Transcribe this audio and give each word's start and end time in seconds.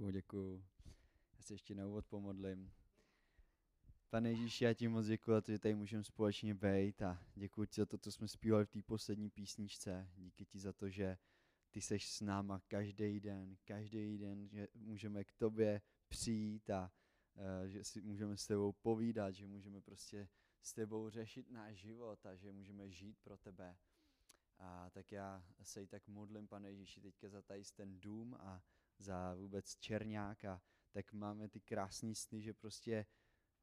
Děkuju, 0.00 0.12
děkuju. 0.12 0.64
Já 1.36 1.42
se 1.42 1.54
ještě 1.54 1.74
na 1.74 1.86
úvod 1.86 2.06
pomodlím. 2.06 2.72
Pane 4.10 4.30
Ježíši, 4.30 4.64
já 4.64 4.74
ti 4.74 4.88
moc 4.88 5.06
děkuji 5.06 5.30
za 5.30 5.40
to, 5.40 5.52
že 5.52 5.58
tady 5.58 5.74
můžeme 5.74 6.04
společně 6.04 6.54
být 6.54 7.02
a 7.02 7.22
děkuji 7.34 7.66
ti 7.66 7.80
za 7.80 7.86
to, 7.86 7.98
co 7.98 8.12
jsme 8.12 8.28
zpívali 8.28 8.64
v 8.64 8.70
té 8.70 8.82
poslední 8.82 9.30
písničce. 9.30 10.10
Díky 10.16 10.44
ti 10.44 10.58
za 10.58 10.72
to, 10.72 10.88
že 10.88 11.18
ty 11.70 11.80
seš 11.80 12.08
s 12.08 12.20
náma 12.20 12.60
každý 12.68 13.20
den, 13.20 13.56
každý 13.64 14.18
den, 14.18 14.48
že 14.48 14.68
můžeme 14.74 15.24
k 15.24 15.32
tobě 15.32 15.80
přijít 16.08 16.70
a 16.70 16.92
uh, 17.34 17.66
že 17.66 17.84
si 17.84 18.00
můžeme 18.00 18.36
s 18.36 18.46
tebou 18.46 18.72
povídat, 18.72 19.34
že 19.34 19.46
můžeme 19.46 19.80
prostě 19.80 20.28
s 20.62 20.72
tebou 20.72 21.10
řešit 21.10 21.50
náš 21.50 21.76
život 21.76 22.26
a 22.26 22.36
že 22.36 22.52
můžeme 22.52 22.90
žít 22.90 23.18
pro 23.22 23.36
tebe. 23.36 23.76
A 24.58 24.90
tak 24.90 25.12
já 25.12 25.44
se 25.62 25.82
i 25.82 25.86
tak 25.86 26.08
modlím, 26.08 26.48
pane 26.48 26.70
Ježíši, 26.70 27.00
teďka 27.00 27.28
za 27.28 27.42
tady 27.42 27.62
ten 27.76 28.00
dům 28.00 28.34
a 28.34 28.62
za 29.00 29.34
vůbec 29.34 29.76
Černák 29.76 30.44
a 30.44 30.62
tak 30.90 31.12
máme 31.12 31.48
ty 31.48 31.60
krásné 31.60 32.14
sny, 32.14 32.42
že 32.42 32.54
prostě 32.54 33.06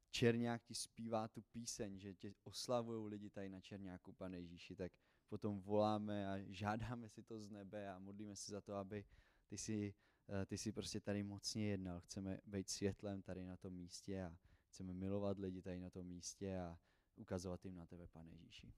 Černák 0.10 0.64
ti 0.64 0.76
zpívá 0.76 1.28
tu 1.28 1.42
píseň, 1.42 2.00
že 2.00 2.14
tě 2.14 2.34
oslavují 2.44 3.10
lidi 3.10 3.30
tady 3.30 3.50
na 3.50 3.62
Černáku, 3.62 4.14
pane 4.14 4.40
Ježíši, 4.40 4.76
tak 4.76 4.92
potom 5.28 5.62
voláme 5.62 6.28
a 6.28 6.54
žádáme 6.54 7.10
si 7.10 7.24
to 7.24 7.40
z 7.40 7.50
nebe 7.50 7.90
a 7.90 8.00
modlíme 8.00 8.36
se 8.36 8.52
za 8.52 8.62
to, 8.62 8.76
aby 8.76 9.06
ty 9.48 9.58
si, 9.58 9.94
eh, 10.30 10.46
ty 10.46 10.58
si 10.58 10.72
prostě 10.72 11.00
tady 11.00 11.24
mocně 11.24 11.68
jednal. 11.68 12.00
Chceme 12.00 12.40
být 12.46 12.70
světlem 12.70 13.22
tady 13.22 13.46
na 13.46 13.58
tom 13.58 13.74
místě 13.74 14.24
a 14.24 14.38
chceme 14.68 14.94
milovat 14.94 15.40
lidi 15.40 15.62
tady 15.62 15.80
na 15.80 15.90
tom 15.90 16.06
místě 16.08 16.60
a 16.60 16.80
ukazovat 17.16 17.66
jim 17.66 17.76
na 17.76 17.86
tebe, 17.86 18.08
pane 18.08 18.32
Ježíši. 18.32 18.74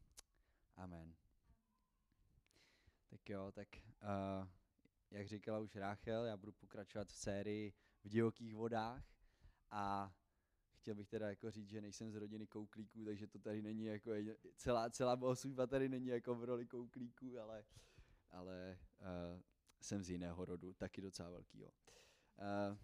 Amen. 0.75 1.15
Tak 3.09 3.29
jo, 3.29 3.51
tak 3.51 3.67
uh, 3.77 4.47
jak 5.11 5.27
říkala 5.27 5.59
už 5.59 5.75
Ráchel, 5.75 6.25
já 6.25 6.37
budu 6.37 6.51
pokračovat 6.51 7.07
v 7.07 7.15
sérii 7.15 7.73
v 8.03 8.09
divokých 8.09 8.55
vodách 8.55 9.03
a 9.69 10.13
chtěl 10.79 10.95
bych 10.95 11.07
teda 11.07 11.29
jako 11.29 11.51
říct, 11.51 11.69
že 11.69 11.81
nejsem 11.81 12.11
z 12.11 12.15
rodiny 12.15 12.47
kouklíků, 12.47 13.05
takže 13.05 13.27
to 13.27 13.39
tady 13.39 13.61
není 13.61 13.85
jako, 13.85 14.11
celá, 14.55 14.89
celá 14.89 15.15
bohoslužba 15.15 15.67
tady 15.67 15.89
není 15.89 16.07
jako 16.07 16.35
v 16.35 16.43
roli 16.43 16.67
kouklíků, 16.67 17.39
ale, 17.39 17.65
ale 18.29 18.79
uh, 18.99 19.41
jsem 19.81 20.03
z 20.03 20.09
jiného 20.09 20.45
rodu, 20.45 20.73
taky 20.73 21.01
docela 21.01 21.29
velkýho. 21.29 21.69
Uh, 21.69 22.77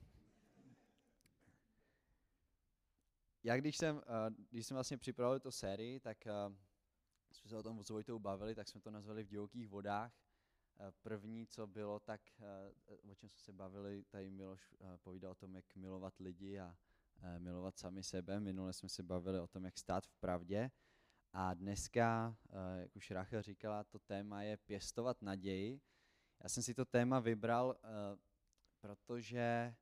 já 3.43 3.57
když 3.57 3.77
jsem, 3.77 3.95
uh, 3.95 4.01
když 4.49 4.67
jsem 4.67 4.75
vlastně 4.75 4.97
připravil 4.97 5.39
to 5.39 5.51
sérii, 5.51 5.99
tak 5.99 6.27
jsme 7.31 7.49
se 7.49 7.57
o 7.57 7.63
tom 7.63 7.83
s 7.83 7.89
Vojtou 7.89 8.19
bavili, 8.19 8.55
tak 8.55 8.67
jsme 8.67 8.81
to 8.81 8.91
nazvali 8.91 9.23
v 9.23 9.27
divokých 9.27 9.67
vodách. 9.67 10.24
První, 11.01 11.47
co 11.47 11.67
bylo, 11.67 11.99
tak 11.99 12.21
uh, 13.03 13.11
o 13.11 13.15
čem 13.15 13.29
jsme 13.29 13.39
se 13.39 13.53
bavili, 13.53 14.03
tady 14.03 14.31
Miloš 14.31 14.73
uh, 14.73 14.97
povídal 14.97 15.31
o 15.31 15.35
tom, 15.35 15.55
jak 15.55 15.75
milovat 15.75 16.19
lidi 16.19 16.59
a 16.59 16.77
uh, 17.23 17.39
milovat 17.39 17.77
sami 17.77 18.03
sebe. 18.03 18.39
Minule 18.39 18.73
jsme 18.73 18.89
se 18.89 19.03
bavili 19.03 19.39
o 19.39 19.47
tom, 19.47 19.65
jak 19.65 19.77
stát 19.77 20.05
v 20.05 20.15
pravdě. 20.15 20.71
A 21.31 21.53
dneska, 21.53 22.37
jak 22.75 22.95
už 22.95 23.11
Rachel 23.11 23.41
říkala, 23.41 23.83
to 23.83 23.99
téma 23.99 24.43
je 24.43 24.57
pěstovat 24.57 25.21
naději. 25.21 25.81
Já 26.43 26.49
jsem 26.49 26.63
si 26.63 26.73
to 26.73 26.85
téma 26.85 27.19
vybral, 27.19 27.75
protože 28.79 29.75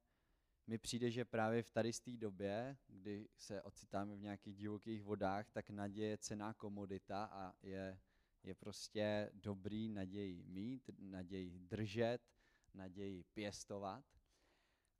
mi 0.67 0.77
přijde, 0.77 1.11
že 1.11 1.25
právě 1.25 1.63
v 1.63 1.71
tady 1.71 1.93
z 1.93 1.99
té 1.99 2.17
době, 2.17 2.77
kdy 2.87 3.29
se 3.37 3.61
ocitáme 3.61 4.15
v 4.15 4.21
nějakých 4.21 4.55
divokých 4.55 5.03
vodách, 5.03 5.49
tak 5.49 5.69
naděje 5.69 6.09
je 6.09 6.17
cená 6.17 6.53
komodita 6.53 7.25
a 7.25 7.53
je, 7.63 7.99
je 8.43 8.55
prostě 8.55 9.29
dobrý 9.33 9.89
naději 9.89 10.43
mít, 10.43 10.89
naději 10.99 11.59
držet, 11.59 12.21
naději 12.73 13.23
pěstovat. 13.23 14.05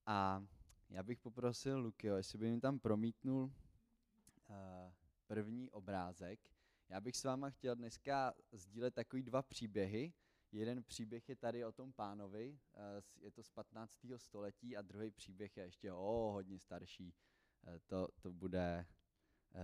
A 0.05 0.45
já 0.89 1.03
bych 1.03 1.19
poprosil 1.19 1.79
Lukio, 1.79 2.15
jestli 2.15 2.37
by 2.37 2.51
mi 2.51 2.61
tam 2.61 2.79
promítnul 2.79 3.43
uh, 3.43 3.51
první 5.27 5.71
obrázek. 5.71 6.39
Já 6.89 7.01
bych 7.01 7.15
s 7.15 7.23
váma 7.23 7.49
chtěl 7.49 7.75
dneska 7.75 8.33
sdílet 8.51 8.93
takový 8.93 9.23
dva 9.23 9.41
příběhy, 9.41 10.13
Jeden 10.53 10.83
příběh 10.83 11.29
je 11.29 11.35
tady 11.35 11.65
o 11.65 11.71
tom 11.71 11.93
pánovi, 11.93 12.59
eh, 12.73 13.01
je 13.21 13.31
to 13.31 13.43
z 13.43 13.49
15. 13.49 14.17
století 14.17 14.77
a 14.77 14.81
druhý 14.81 15.11
příběh 15.11 15.57
je 15.57 15.63
ještě 15.63 15.91
o 15.91 16.31
hodně 16.31 16.59
starší. 16.59 17.13
Eh, 17.67 17.79
to, 17.79 18.07
to 18.21 18.33
bude 18.33 18.87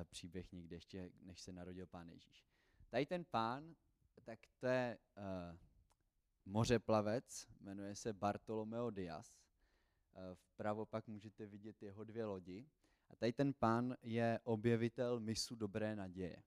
příběh 0.09 0.51
někde 0.51 0.75
ještě, 0.75 1.11
než 1.19 1.41
se 1.41 1.53
narodil 1.53 1.87
pán 1.87 2.09
Ježíš. 2.09 2.48
Tady 2.89 3.05
ten 3.05 3.25
pán, 3.25 3.75
tak 4.23 4.39
to 4.59 4.67
je 4.67 4.97
uh, 5.17 5.57
mořeplavec, 6.45 7.47
jmenuje 7.59 7.95
se 7.95 8.13
Bartolomeo 8.13 8.89
Diaz. 8.89 9.39
Uh, 10.13 10.35
vpravo 10.35 10.85
pak 10.85 11.07
můžete 11.07 11.45
vidět 11.45 11.83
jeho 11.83 12.03
dvě 12.03 12.25
lodi. 12.25 12.69
A 13.09 13.15
tady 13.15 13.33
ten 13.33 13.53
pán 13.53 13.95
je 14.01 14.39
objevitel 14.43 15.19
misu 15.19 15.55
Dobré 15.55 15.95
naděje. 15.95 16.43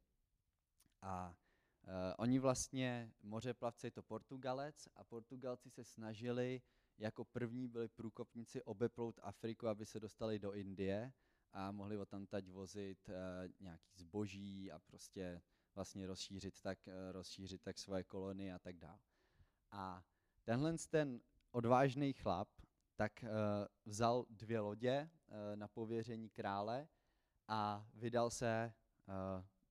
A 1.02 1.36
Uh, 1.84 1.90
oni 2.18 2.38
vlastně, 2.38 3.12
mořeplavci 3.22 3.86
je 3.86 3.90
to 3.90 4.02
Portugalec 4.02 4.88
a 4.96 5.04
Portugalci 5.04 5.70
se 5.70 5.84
snažili, 5.84 6.62
jako 6.98 7.24
první 7.24 7.68
byli 7.68 7.88
průkopníci 7.88 8.62
obeplout 8.62 9.20
Afriku, 9.22 9.68
aby 9.68 9.86
se 9.86 10.00
dostali 10.00 10.38
do 10.38 10.52
Indie 10.52 11.12
a 11.52 11.72
mohli 11.72 11.98
odtamtať 11.98 12.48
vozit 12.48 13.08
uh, 13.08 13.14
nějaký 13.60 13.92
zboží 13.94 14.72
a 14.72 14.78
prostě 14.78 15.42
vlastně 15.74 16.06
rozšířit 16.06 16.60
tak, 16.60 16.78
uh, 16.86 17.12
rozšířit 17.12 17.62
tak 17.62 17.78
svoje 17.78 18.04
kolony 18.04 18.52
a 18.52 18.58
tak 18.58 18.76
dále. 18.76 19.00
A 19.70 20.04
tenhle 20.44 20.76
ten 20.90 21.20
odvážný 21.50 22.12
chlap 22.12 22.48
tak 22.96 23.12
uh, 23.22 23.28
vzal 23.84 24.26
dvě 24.30 24.60
lodě 24.60 25.10
uh, 25.10 25.56
na 25.56 25.68
pověření 25.68 26.30
krále 26.30 26.88
a 27.48 27.86
vydal 27.94 28.30
se 28.30 28.72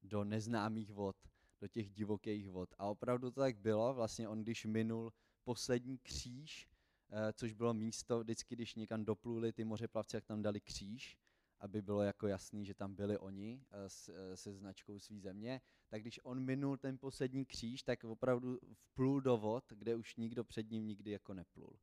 do 0.01 0.23
neznámých 0.23 0.91
vod 0.91 1.15
do 1.61 1.67
těch 1.67 1.89
divokých 1.89 2.49
vod. 2.49 2.73
A 2.77 2.85
opravdu 2.85 3.31
to 3.31 3.41
tak 3.41 3.57
bylo, 3.57 3.93
vlastně 3.93 4.27
on 4.27 4.43
když 4.43 4.65
minul 4.65 5.13
poslední 5.43 5.97
kříž, 5.97 6.69
eh, 7.09 7.33
což 7.33 7.53
bylo 7.53 7.73
místo, 7.73 8.19
vždycky 8.19 8.55
když 8.55 8.75
někam 8.75 9.05
dopluli 9.05 9.53
ty 9.53 9.63
mořeplavci, 9.63 10.15
jak 10.17 10.25
tam 10.25 10.41
dali 10.41 10.61
kříž, 10.61 11.17
aby 11.61 11.81
bylo 11.81 12.01
jako 12.01 12.27
jasný, 12.27 12.65
že 12.65 12.73
tam 12.73 12.95
byli 12.95 13.17
oni 13.17 13.65
eh, 13.71 13.87
eh, 14.09 14.37
se 14.37 14.53
značkou 14.53 14.99
své 14.99 15.19
země, 15.19 15.61
tak 15.89 16.01
když 16.01 16.19
on 16.23 16.39
minul 16.39 16.77
ten 16.77 16.97
poslední 16.97 17.45
kříž, 17.45 17.83
tak 17.83 18.03
opravdu 18.03 18.59
vplul 18.73 19.21
do 19.21 19.37
vod, 19.37 19.63
kde 19.69 19.95
už 19.95 20.15
nikdo 20.15 20.43
před 20.43 20.71
ním 20.71 20.87
nikdy 20.87 21.11
jako 21.11 21.33
neplul. 21.33 21.79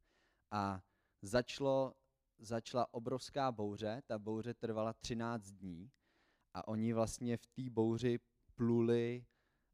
A 0.50 0.82
začalo, 1.22 1.94
začala 2.38 2.94
obrovská 2.94 3.52
bouře, 3.52 4.02
ta 4.06 4.18
bouře 4.18 4.54
trvala 4.54 4.92
13 4.92 5.50
dní 5.50 5.90
a 6.54 6.68
oni 6.68 6.92
vlastně 6.92 7.36
v 7.36 7.46
té 7.46 7.70
bouři 7.70 8.18
pluli 8.54 9.26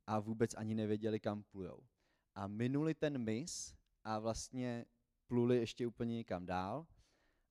a 0.06 0.21
vůbec 0.21 0.54
ani 0.54 0.75
nevěděli, 0.75 1.21
kam 1.21 1.42
plujou. 1.42 1.86
A 2.34 2.47
minuli 2.47 2.94
ten 2.94 3.19
mis 3.19 3.75
a 4.04 4.19
vlastně 4.19 4.86
pluli 5.26 5.56
ještě 5.56 5.86
úplně 5.86 6.15
někam 6.15 6.47
dál 6.47 6.86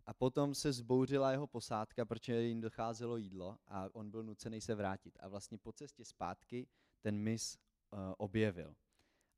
a 0.06 0.14
potom 0.14 0.56
se 0.56 0.74
zbouřila 0.74 1.32
jeho 1.32 1.48
posádka, 1.48 2.06
protože 2.06 2.42
jim 2.42 2.62
docházelo 2.62 3.18
jídlo 3.18 3.58
a 3.68 3.90
on 3.94 4.12
byl 4.12 4.24
nucený 4.24 4.62
se 4.62 4.76
vrátit. 4.76 5.18
A 5.20 5.28
vlastně 5.28 5.58
po 5.58 5.72
cestě 5.72 6.06
zpátky 6.06 6.68
ten 7.02 7.18
mis 7.18 7.58
uh, 7.92 8.00
objevil. 8.18 8.76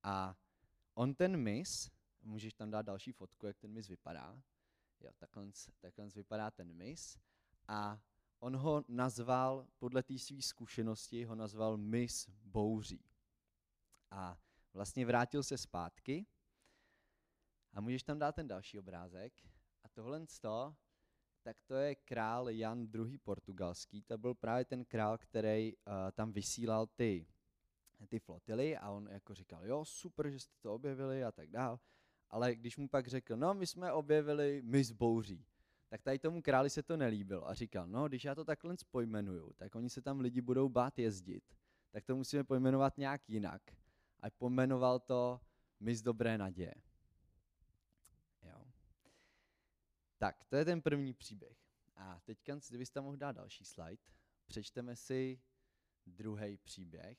A 0.04 0.38
on 0.94 1.16
ten 1.16 1.38
mis, 1.38 1.92
můžeš 2.22 2.54
tam 2.54 2.72
dát 2.72 2.82
další 2.82 3.12
fotku, 3.12 3.48
jak 3.48 3.58
ten 3.58 3.72
mis 3.72 3.88
vypadá. 3.88 4.42
Jo, 5.00 5.12
takhle, 5.18 5.46
takhle 5.80 6.10
vypadá 6.16 6.52
ten 6.52 6.74
mis. 6.74 7.18
A 7.68 8.02
on 8.40 8.56
ho 8.56 8.84
nazval, 8.88 9.68
podle 9.80 10.04
té 10.04 10.20
své 10.20 10.42
zkušenosti, 10.42 11.24
ho 11.24 11.36
nazval 11.36 11.78
mis 11.78 12.30
bouří. 12.30 13.06
A 14.12 14.40
vlastně 14.74 15.06
vrátil 15.06 15.44
se 15.44 15.58
zpátky 15.58 16.26
a 17.74 17.82
můžeš 17.82 18.04
tam 18.04 18.20
dát 18.20 18.36
ten 18.36 18.48
další 18.48 18.80
obrázek. 18.80 19.34
Tohle 19.96 20.26
to, 20.42 20.76
tak 21.44 21.58
to 21.66 21.76
je 21.76 21.96
král 21.96 22.50
Jan 22.50 22.88
II. 22.94 23.18
portugalský. 23.18 24.02
To 24.02 24.18
byl 24.18 24.34
právě 24.34 24.66
ten 24.66 24.86
král, 24.86 25.18
který 25.18 25.74
uh, 25.76 25.94
tam 26.12 26.32
vysílal 26.32 26.88
ty, 26.88 27.28
ty 28.08 28.20
flotily 28.20 28.78
a 28.78 28.90
on 28.90 29.08
jako 29.12 29.34
říkal, 29.34 29.66
jo, 29.66 29.86
super, 29.86 30.30
že 30.30 30.40
jste 30.40 30.54
to 30.62 30.74
objevili 30.74 31.24
a 31.24 31.32
tak 31.32 31.50
dál. 31.50 31.80
Ale 32.30 32.56
když 32.56 32.78
mu 32.78 32.88
pak 32.88 33.08
řekl, 33.08 33.38
no 33.38 33.54
my 33.54 33.68
jsme 33.68 33.92
objevili 33.92 34.62
mis 34.66 34.92
bouří, 34.92 35.46
tak 35.90 36.02
tady 36.02 36.20
tomu 36.20 36.42
králi 36.42 36.70
se 36.70 36.84
to 36.84 36.98
nelíbilo 36.98 37.50
a 37.50 37.54
říkal, 37.54 37.88
no 37.88 38.08
když 38.08 38.24
já 38.24 38.36
to 38.36 38.46
takhle 38.46 38.76
pojmenuju, 38.92 39.54
tak 39.54 39.76
oni 39.76 39.90
se 39.90 40.02
tam 40.02 40.20
lidi 40.20 40.42
budou 40.42 40.70
bát 40.70 41.00
jezdit, 41.00 41.44
tak 41.92 42.06
to 42.06 42.16
musíme 42.16 42.44
pojmenovat 42.44 42.98
nějak 42.98 43.30
jinak. 43.30 43.62
A 44.20 44.30
pomenoval 44.30 45.00
to 45.00 45.42
mis 45.80 46.02
dobré 46.02 46.38
naděje. 46.38 46.74
Jo. 48.44 48.66
Tak, 50.18 50.44
to 50.46 50.56
je 50.56 50.66
ten 50.66 50.82
první 50.82 51.14
příběh. 51.14 51.58
A 51.96 52.20
teďka, 52.20 52.60
kdybyste 52.70 53.02
mohl 53.02 53.18
dát 53.18 53.32
další 53.32 53.66
slide, 53.66 54.04
přečteme 54.46 54.96
si 54.96 55.42
druhý 56.06 56.58
příběh. 56.58 57.18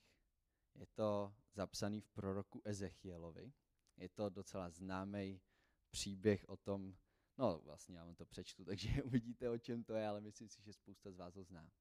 Je 0.75 0.85
to 0.85 1.35
zapsaný 1.53 2.01
v 2.01 2.09
proroku 2.09 2.61
Ezechielovi. 2.65 3.53
Je 3.97 4.09
to 4.09 4.29
docela 4.29 4.69
známý 4.69 5.41
příběh 5.89 6.49
o 6.49 6.57
tom, 6.57 6.97
No 7.37 7.59
vlastně 7.63 7.97
já 7.97 8.05
vám 8.05 8.15
to 8.15 8.25
přečtu, 8.25 8.65
takže 8.65 9.03
uvidíte, 9.03 9.49
o 9.49 9.57
čem 9.57 9.83
to 9.83 9.93
je, 9.93 10.07
ale 10.07 10.21
myslím 10.21 10.49
si, 10.49 10.61
že 10.61 10.73
spousta 10.73 11.11
z 11.11 11.15
vás 11.15 11.35
ho 11.35 11.43
zná. 11.43 11.71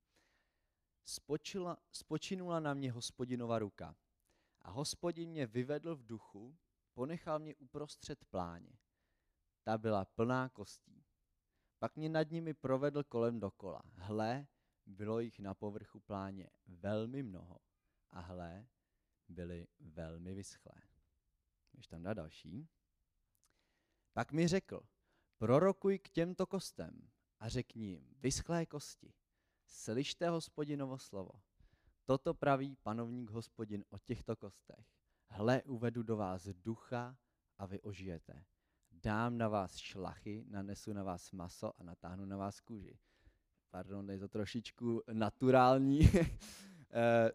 Spočila, 1.05 1.79
spočinula 1.93 2.61
na 2.61 2.75
mě 2.75 2.93
hospodinova 2.93 3.59
ruka 3.59 3.97
a 4.61 4.71
hospodin 4.71 5.31
mě 5.31 5.47
vyvedl 5.47 5.97
v 5.97 6.07
duchu, 6.07 6.59
ponechal 6.95 7.39
mě 7.39 7.55
uprostřed 7.55 8.25
pláně. 8.25 8.79
Ta 9.63 9.79
byla 9.79 10.05
plná 10.05 10.49
kostí. 10.49 10.96
Pak 11.79 11.97
mě 11.97 12.09
nad 12.09 12.31
nimi 12.31 12.55
provedl 12.55 13.05
kolem 13.05 13.41
dokola. 13.41 13.83
Hle, 13.95 14.47
bylo 14.87 15.21
jich 15.21 15.39
na 15.39 15.55
povrchu 15.55 16.01
pláně 16.01 16.51
velmi 16.67 17.23
mnoho. 17.23 17.59
A 18.11 18.21
hle, 18.21 18.67
byly 19.29 19.67
velmi 19.81 20.35
vyschlé. 20.35 20.83
Když 21.73 21.87
tam 21.87 22.03
dá 22.03 22.15
další. 22.15 22.69
Pak 24.13 24.33
mi 24.33 24.49
řekl, 24.49 24.81
prorokuj 25.39 25.99
k 25.99 26.09
těmto 26.09 26.47
kostem 26.47 27.11
a 27.41 27.49
řekni 27.49 27.87
jim, 27.87 28.15
vyschlé 28.19 28.67
kosti, 28.67 29.15
slyšte 29.67 30.29
hospodinovo 30.29 30.99
slovo. 30.99 31.33
Toto 32.05 32.35
praví 32.35 32.77
panovník 32.77 33.31
hospodin 33.31 33.85
o 33.89 33.99
těchto 33.99 34.37
kostech. 34.37 34.87
Hle, 35.29 35.63
uvedu 35.63 36.03
do 36.03 36.17
vás 36.17 36.49
ducha 36.49 37.19
a 37.59 37.67
vy 37.67 37.81
ožijete. 37.81 38.45
Dám 39.07 39.39
na 39.39 39.49
vás 39.49 39.77
šlachy, 39.77 40.45
nanesu 40.49 40.93
na 40.93 41.03
vás 41.03 41.33
maso 41.33 41.73
a 41.81 41.85
natáhnu 41.85 42.25
na 42.25 42.37
vás 42.37 42.61
kůži. 42.61 42.99
Pardon, 43.71 44.11
je 44.11 44.19
to 44.19 44.29
trošičku 44.29 45.03
naturální. 45.13 46.01
Eh, 46.91 47.31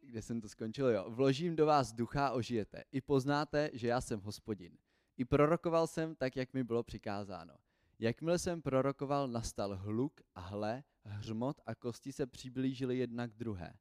kde 0.00 0.22
jsem 0.22 0.40
to 0.40 0.48
skončil, 0.48 0.88
jo. 0.88 1.10
Vložím 1.10 1.56
do 1.56 1.66
vás 1.66 1.92
ducha 1.92 2.26
a 2.26 2.30
ožijete. 2.30 2.84
I 2.92 3.00
poznáte, 3.00 3.70
že 3.72 3.88
já 3.88 4.00
jsem 4.00 4.20
hospodin. 4.20 4.78
I 5.16 5.24
prorokoval 5.24 5.86
jsem 5.86 6.14
tak, 6.14 6.36
jak 6.36 6.54
mi 6.54 6.64
bylo 6.64 6.82
přikázáno. 6.82 7.54
Jakmile 7.98 8.38
jsem 8.38 8.62
prorokoval, 8.62 9.28
nastal 9.28 9.76
hluk 9.76 10.20
a 10.34 10.40
hle, 10.40 10.82
hřmot 11.04 11.60
a 11.66 11.74
kosti 11.74 12.12
se 12.12 12.26
přiblížily 12.26 12.98
jedna 12.98 13.26
k 13.26 13.34
druhé. 13.34 13.74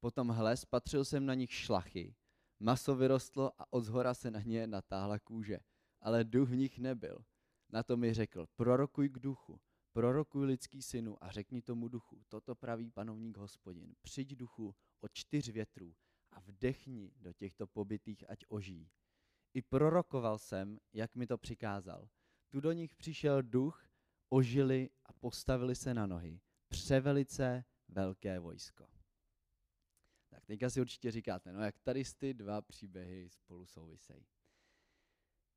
Potom 0.00 0.28
hle, 0.28 0.56
spatřil 0.56 1.04
jsem 1.04 1.26
na 1.26 1.34
nich 1.34 1.52
šlachy. 1.52 2.14
Maso 2.60 2.96
vyrostlo 2.96 3.52
a 3.58 3.72
od 3.72 3.84
zhora 3.84 4.14
se 4.14 4.30
na 4.30 4.40
ně 4.40 4.66
natáhla 4.66 5.18
kůže. 5.18 5.58
Ale 6.02 6.24
duch 6.24 6.48
v 6.48 6.56
nich 6.56 6.78
nebyl. 6.78 7.24
Na 7.70 7.82
to 7.82 7.96
mi 7.96 8.14
řekl, 8.14 8.46
prorokuj 8.56 9.08
k 9.08 9.18
duchu, 9.18 9.60
prorokuj 9.92 10.46
lidský 10.46 10.82
synu 10.82 11.24
a 11.24 11.30
řekni 11.30 11.62
tomu 11.62 11.88
duchu, 11.88 12.22
toto 12.28 12.54
praví 12.54 12.90
panovník 12.90 13.36
hospodin, 13.36 13.94
přijď 14.02 14.36
duchu 14.36 14.74
od 15.00 15.12
čtyř 15.12 15.48
větrů 15.48 15.94
a 16.30 16.40
vdechni 16.40 17.12
do 17.16 17.32
těchto 17.32 17.66
pobytých, 17.66 18.30
ať 18.30 18.44
ožijí. 18.48 18.90
I 19.54 19.62
prorokoval 19.62 20.38
jsem, 20.38 20.78
jak 20.92 21.14
mi 21.14 21.26
to 21.26 21.38
přikázal. 21.38 22.08
Tu 22.48 22.60
do 22.60 22.72
nich 22.72 22.94
přišel 22.94 23.42
duch, 23.42 23.88
ožili 24.28 24.90
a 25.06 25.12
postavili 25.12 25.74
se 25.74 25.94
na 25.94 26.06
nohy. 26.06 26.40
Převelice 26.68 27.64
velké 27.88 28.38
vojsko. 28.38 28.88
Tak 30.28 30.46
teďka 30.46 30.70
si 30.70 30.80
určitě 30.80 31.10
říkáte, 31.10 31.52
no 31.52 31.62
jak 31.62 31.78
tady 31.78 32.02
ty 32.18 32.34
dva 32.34 32.62
příběhy 32.62 33.30
spolu 33.30 33.66
souvisejí. 33.66 34.26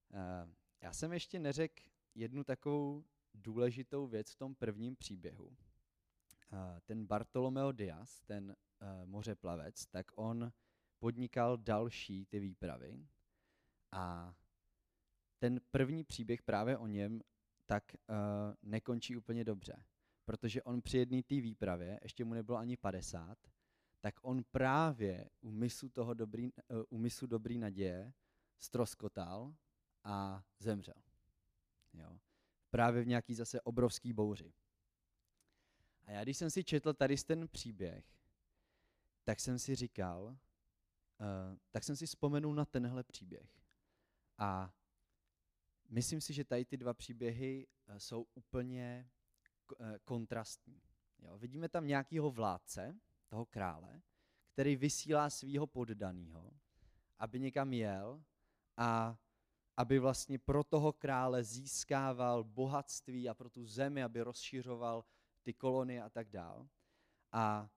Uh, 0.09 0.51
já 0.81 0.93
jsem 0.93 1.13
ještě 1.13 1.39
neřekl 1.39 1.83
jednu 2.15 2.43
takovou 2.43 3.05
důležitou 3.33 4.07
věc 4.07 4.31
v 4.31 4.35
tom 4.35 4.55
prvním 4.55 4.95
příběhu. 4.95 5.45
Uh, 5.45 6.59
ten 6.85 7.05
Bartolomeo 7.05 7.71
Diaz, 7.71 8.21
ten 8.21 8.55
uh, 8.81 9.05
mořeplavec, 9.05 9.85
tak 9.85 10.11
on 10.15 10.51
podnikal 10.99 11.57
další 11.57 12.25
ty 12.25 12.39
výpravy 12.39 13.07
a 13.91 14.35
ten 15.39 15.61
první 15.71 16.03
příběh 16.03 16.41
právě 16.41 16.77
o 16.77 16.87
něm 16.87 17.21
tak 17.65 17.83
nekončí 18.63 19.17
úplně 19.17 19.43
dobře. 19.43 19.83
Protože 20.25 20.63
on 20.63 20.81
při 20.81 20.97
jedné 20.97 21.23
té 21.23 21.35
výpravě, 21.35 21.99
ještě 22.03 22.25
mu 22.25 22.33
nebylo 22.33 22.57
ani 22.57 22.77
50, 22.77 23.37
tak 24.01 24.15
on 24.21 24.43
právě 24.43 25.29
u 25.41 25.51
misu, 25.51 25.89
toho 25.89 26.13
dobrý, 26.13 26.49
u 26.89 26.97
misu 26.97 27.27
dobrý 27.27 27.57
naděje 27.57 28.13
stroskotal 28.57 29.55
a 30.05 30.43
zemřel. 30.59 31.03
Jo. 31.93 32.19
Právě 32.69 33.03
v 33.03 33.07
nějaký 33.07 33.35
zase 33.35 33.61
obrovský 33.61 34.13
bouři. 34.13 34.53
A 36.03 36.11
já 36.11 36.23
když 36.23 36.37
jsem 36.37 36.51
si 36.51 36.63
četl 36.63 36.93
tady 36.93 37.17
ten 37.17 37.47
příběh, 37.47 38.05
tak 39.23 39.39
jsem 39.39 39.59
si 39.59 39.75
říkal, 39.75 40.23
uh, 40.23 40.37
tak 41.71 41.83
jsem 41.83 41.95
si 41.95 42.05
vzpomenul 42.05 42.55
na 42.55 42.65
tenhle 42.65 43.03
příběh. 43.03 43.49
A 44.37 44.73
myslím 45.89 46.21
si, 46.21 46.33
že 46.33 46.45
tady 46.45 46.65
ty 46.65 46.77
dva 46.77 46.93
příběhy 46.93 47.67
uh, 47.89 47.95
jsou 47.97 48.27
úplně 48.33 49.09
uh, 49.79 49.87
kontrastní. 50.03 50.81
Jo, 51.19 51.37
vidíme 51.37 51.69
tam 51.69 51.87
nějakého 51.87 52.31
vládce, 52.31 52.99
toho 53.27 53.45
krále, 53.45 54.01
který 54.53 54.75
vysílá 54.75 55.29
svého 55.29 55.67
poddaného, 55.67 56.51
aby 57.19 57.39
někam 57.39 57.73
jel 57.73 58.23
a 58.77 59.17
aby 59.77 59.99
vlastně 59.99 60.39
pro 60.39 60.63
toho 60.63 60.93
krále 60.93 61.43
získával 61.43 62.43
bohatství 62.43 63.29
a 63.29 63.33
pro 63.33 63.49
tu 63.49 63.65
zemi, 63.65 64.03
aby 64.03 64.21
rozšiřoval 64.21 65.05
ty 65.43 65.53
kolonie 65.53 66.03
a 66.03 66.09
tak 66.09 66.29
dál. 66.29 66.67
A 67.31 67.69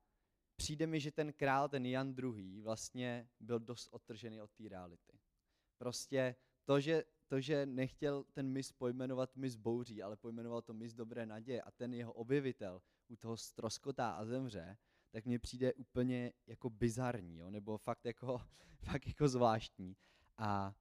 přijde 0.57 0.87
mi, 0.87 1.01
že 1.01 1.13
ten 1.13 1.33
král, 1.33 1.69
ten 1.69 1.87
Jan 1.87 2.15
II. 2.19 2.61
vlastně 2.61 3.29
byl 3.41 3.59
dost 3.59 3.89
odtržený 3.91 4.43
od 4.43 4.51
té 4.51 4.69
reality. 4.69 5.19
Prostě 5.79 6.35
to 6.65 6.81
že, 6.81 7.05
to, 7.27 7.41
že 7.41 7.67
nechtěl 7.67 8.25
ten 8.25 8.49
mis 8.49 8.73
pojmenovat 8.73 9.37
mis 9.37 9.57
bouří, 9.57 10.03
ale 10.03 10.17
pojmenoval 10.17 10.63
to 10.63 10.75
mis 10.75 10.95
dobré 10.95 11.27
naděje 11.27 11.63
a 11.63 11.71
ten 11.71 11.95
jeho 11.95 12.13
objevitel 12.13 12.83
u 13.09 13.17
toho 13.17 13.37
stroskotá 13.37 14.11
a 14.11 14.25
zemře, 14.25 14.77
tak 15.11 15.25
mně 15.25 15.39
přijde 15.39 15.75
úplně 15.75 16.33
jako 16.47 16.71
bizarní, 16.71 17.39
jo? 17.39 17.51
nebo 17.51 17.79
fakt 17.79 18.05
jako, 18.05 18.41
fakt 18.79 19.07
jako 19.07 19.29
zvláštní. 19.29 19.97
A 20.39 20.75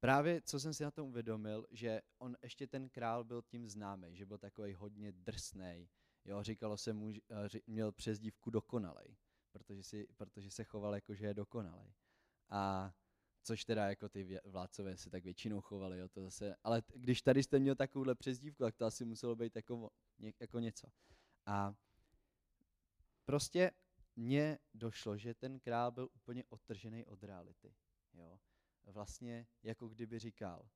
právě 0.00 0.42
co 0.42 0.60
jsem 0.60 0.74
si 0.74 0.82
na 0.82 0.90
tom 0.90 1.08
uvědomil, 1.08 1.66
že 1.70 2.00
on 2.18 2.36
ještě 2.42 2.66
ten 2.66 2.88
král 2.88 3.24
byl 3.24 3.42
tím 3.42 3.68
známý, 3.68 4.16
že 4.16 4.26
byl 4.26 4.38
takový 4.38 4.74
hodně 4.74 5.12
drsný. 5.12 5.88
Jo, 6.24 6.42
říkalo 6.42 6.76
se 6.76 6.92
mu, 6.92 7.12
že 7.12 7.20
eh, 7.30 7.60
měl 7.66 7.92
přezdívku 7.92 8.50
dokonalej, 8.50 9.16
protože, 9.52 9.82
si, 9.82 10.06
protože 10.16 10.50
se 10.50 10.64
choval 10.64 10.94
jako, 10.94 11.14
že 11.14 11.26
je 11.26 11.34
dokonalej. 11.34 11.94
A 12.48 12.92
což 13.42 13.64
teda 13.64 13.88
jako 13.88 14.08
ty 14.08 14.38
vládcové 14.44 14.96
se 14.96 15.10
tak 15.10 15.24
většinou 15.24 15.60
chovali, 15.60 15.98
jo, 15.98 16.08
to 16.08 16.22
zase, 16.22 16.56
ale 16.64 16.82
když 16.94 17.22
tady 17.22 17.42
jste 17.42 17.58
měl 17.58 17.74
takovouhle 17.74 18.14
přezdívku, 18.14 18.62
tak 18.62 18.76
to 18.76 18.84
asi 18.84 19.04
muselo 19.04 19.36
být 19.36 19.56
jako, 19.56 19.90
jako 20.40 20.58
něco. 20.58 20.88
A 21.46 21.74
prostě 23.24 23.70
mně 24.16 24.58
došlo, 24.74 25.16
že 25.16 25.34
ten 25.34 25.60
král 25.60 25.90
byl 25.90 26.08
úplně 26.14 26.44
odtržený 26.48 27.06
od 27.06 27.22
reality. 27.22 27.74
Jo 28.12 28.38
vlastně 28.92 29.46
jako 29.62 29.88
kdyby 29.88 30.18
říkal, 30.18 30.68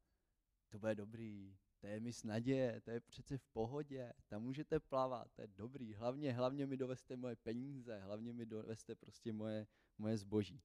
to 0.69 0.79
bude 0.79 0.95
dobrý, 0.95 1.57
to 1.81 1.87
je 1.87 2.01
mis 2.01 2.25
naděje, 2.25 2.81
to 2.81 2.91
je 2.91 3.01
přece 3.01 3.39
v 3.39 3.47
pohodě, 3.47 4.13
tam 4.29 4.43
můžete 4.43 4.81
plavat, 4.81 5.33
to 5.33 5.41
je 5.43 5.49
dobrý, 5.49 5.95
hlavně, 5.95 6.33
hlavně 6.33 6.67
mi 6.67 6.77
doveste 6.77 7.17
moje 7.17 7.37
peníze, 7.37 7.99
hlavně 7.99 8.33
mi 8.33 8.47
doveste 8.47 8.95
prostě 8.95 9.33
moje, 9.33 9.67
moje 9.99 10.19
zboží. 10.19 10.63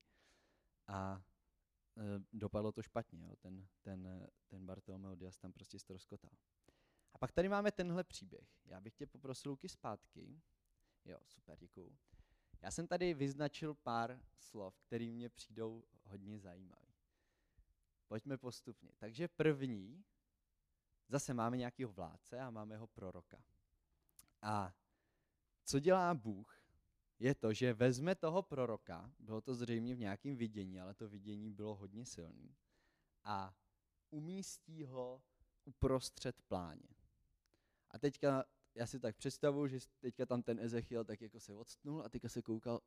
A 0.87 1.23
e, 1.97 2.23
dopadlo 2.33 2.71
to 2.71 2.81
špatně, 2.81 3.25
jo? 3.25 3.35
Ten, 3.35 3.67
ten, 3.81 4.27
ten 4.47 4.65
Bartolomeo 4.65 5.15
Dias 5.15 5.37
tam 5.37 5.53
prostě 5.53 5.79
stroskotal. 5.79 6.31
A 7.13 7.17
pak 7.17 7.31
tady 7.31 7.49
máme 7.49 7.71
tenhle 7.71 8.03
příběh. 8.03 8.47
Já 8.65 8.81
bych 8.81 8.95
tě 8.95 9.07
poprosil 9.07 9.51
ruky 9.51 9.69
zpátky. 9.69 10.41
Jo, 11.05 11.17
super, 11.25 11.57
děkuju. 11.59 11.97
Já 12.61 12.71
jsem 12.71 12.87
tady 12.87 13.13
vyznačil 13.13 13.73
pár 13.73 14.21
slov, 14.37 14.79
které 14.79 15.11
mě 15.11 15.29
přijdou 15.29 15.83
hodně 16.03 16.39
zajímavé. 16.39 16.86
Pojďme 18.07 18.37
postupně. 18.37 18.91
Takže 18.97 19.27
první, 19.27 20.05
zase 21.07 21.33
máme 21.33 21.57
nějakého 21.57 21.91
vládce 21.91 22.39
a 22.39 22.49
máme 22.49 22.77
ho 22.77 22.87
proroka. 22.87 23.43
A 24.41 24.73
co 25.63 25.79
dělá 25.79 26.13
Bůh, 26.13 26.61
je 27.19 27.35
to, 27.35 27.53
že 27.53 27.73
vezme 27.73 28.15
toho 28.15 28.41
proroka, 28.41 29.11
bylo 29.19 29.41
to 29.41 29.55
zřejmě 29.55 29.95
v 29.95 29.99
nějakém 29.99 30.35
vidění, 30.35 30.79
ale 30.79 30.93
to 30.93 31.09
vidění 31.09 31.51
bylo 31.51 31.75
hodně 31.75 32.05
silné, 32.05 32.55
a 33.23 33.55
umístí 34.09 34.85
ho 34.85 35.21
uprostřed 35.65 36.41
pláně. 36.41 36.89
A 37.91 37.99
teďka 37.99 38.45
já 38.75 38.87
si 38.87 38.99
tak 38.99 39.15
představuji, 39.15 39.67
že 39.67 39.79
teďka 39.99 40.25
tam 40.25 40.43
ten 40.43 40.59
Ezechiel 40.59 41.05
tak 41.05 41.21
jako 41.21 41.39
se 41.39 41.53
odstnul 41.53 42.03
a 42.03 42.09
teďka 42.09 42.29
se 42.29 42.41
koukal, 42.41 42.81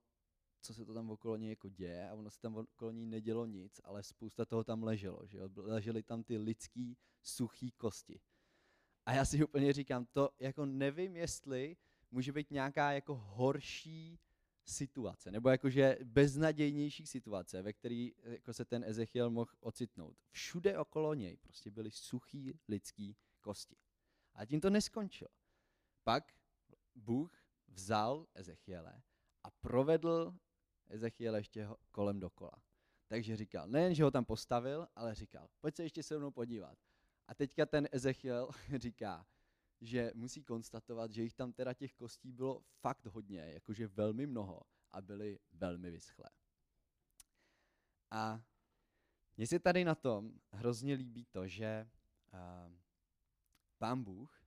co 0.63 0.75
se 0.75 0.85
to 0.85 0.95
tam 0.95 1.11
okolo 1.11 1.37
něj 1.37 1.51
jako 1.51 1.69
děje 1.69 2.11
a 2.11 2.15
ono 2.15 2.31
se 2.31 2.41
tam 2.41 2.57
okolo 2.57 2.91
ní 2.91 3.07
nedělo 3.07 3.47
nic, 3.47 3.81
ale 3.85 4.03
spousta 4.03 4.45
toho 4.45 4.65
tam 4.65 4.83
leželo, 4.83 5.27
že 5.27 5.39
jo? 5.39 5.49
ležely 5.57 6.03
tam 6.03 6.23
ty 6.23 6.39
lidský 6.39 6.97
suchý 7.23 7.71
kosti. 7.71 8.21
A 9.07 9.13
já 9.13 9.25
si 9.25 9.45
úplně 9.45 9.73
říkám, 9.73 10.07
to 10.07 10.31
jako 10.39 10.67
nevím, 10.67 11.17
jestli 11.17 11.77
může 12.11 12.33
být 12.33 12.51
nějaká 12.51 12.93
jako 12.93 13.15
horší 13.15 14.21
situace, 14.65 15.31
nebo 15.31 15.49
jakože 15.49 15.99
beznadějnější 16.05 17.07
situace, 17.07 17.63
ve 17.63 17.73
které 17.73 18.09
jako 18.23 18.53
se 18.53 18.65
ten 18.65 18.85
Ezechiel 18.85 19.31
mohl 19.31 19.51
ocitnout. 19.61 20.17
Všude 20.31 20.79
okolo 20.79 21.15
něj 21.15 21.37
prostě 21.37 21.71
byly 21.71 21.91
suchý 21.91 22.55
lidský 22.69 23.17
kosti. 23.41 23.77
A 24.35 24.45
tím 24.47 24.61
to 24.61 24.71
neskončilo. 24.71 25.31
Pak 26.05 26.33
Bůh 26.95 27.45
vzal 27.69 28.27
Ezechiele 28.35 29.03
a 29.45 29.51
provedl 29.51 30.35
Ezechiele 30.91 31.39
ještě 31.39 31.69
kolem 31.91 32.21
dokola. 32.21 32.63
Takže 33.09 33.37
říkal, 33.37 33.69
nejen, 33.69 33.95
že 33.95 34.05
ho 34.05 34.11
tam 34.11 34.25
postavil, 34.25 34.89
ale 34.97 35.15
říkal, 35.15 35.49
pojď 35.61 35.77
se 35.77 35.83
ještě 35.83 36.03
se 36.03 36.19
mnou 36.19 36.31
podívat. 36.31 36.79
A 37.29 37.35
teďka 37.35 37.67
ten 37.67 37.89
Ezechiel 37.93 38.51
říká, 38.77 39.27
že 39.81 40.13
musí 40.15 40.45
konstatovat, 40.45 41.13
že 41.13 41.23
jich 41.23 41.35
tam 41.35 41.53
teda 41.53 41.75
těch 41.75 41.95
kostí 41.95 42.33
bylo 42.33 42.63
fakt 42.81 43.07
hodně, 43.07 43.39
jakože 43.39 43.87
velmi 43.87 44.27
mnoho 44.27 44.61
a 44.91 45.01
byly 45.01 45.39
velmi 45.53 45.91
vyschlé. 45.91 46.31
A 48.11 48.43
mně 49.37 49.47
se 49.47 49.59
tady 49.59 49.85
na 49.85 49.95
tom 49.95 50.41
hrozně 50.53 50.95
líbí 50.95 51.25
to, 51.25 51.49
že 51.49 51.91
uh, 52.33 52.75
pán 53.79 54.05
Bůh 54.05 54.43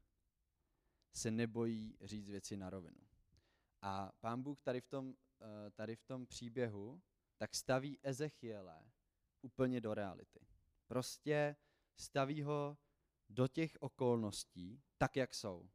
se 1.14 1.32
nebojí 1.32 1.98
říct 2.02 2.30
věci 2.30 2.58
na 2.58 2.70
rovinu. 2.70 3.02
A 3.82 4.12
pán 4.20 4.44
Bůh 4.44 4.62
tady 4.62 4.82
v 4.82 4.88
tom, 4.88 5.16
tady 5.72 5.96
v 5.96 6.04
tom 6.04 6.26
příběhu 6.26 7.02
tak 7.38 7.56
staví 7.56 8.00
Ezechiele 8.04 8.92
úplně 9.42 9.82
do 9.82 9.94
reality. 9.94 10.40
Prostě 10.88 11.56
staví 11.96 12.44
ho 12.44 12.78
do 13.30 13.48
těch 13.48 13.78
okolností 13.80 14.82
tak, 14.98 15.16
jak 15.16 15.34
jsou. 15.34 15.70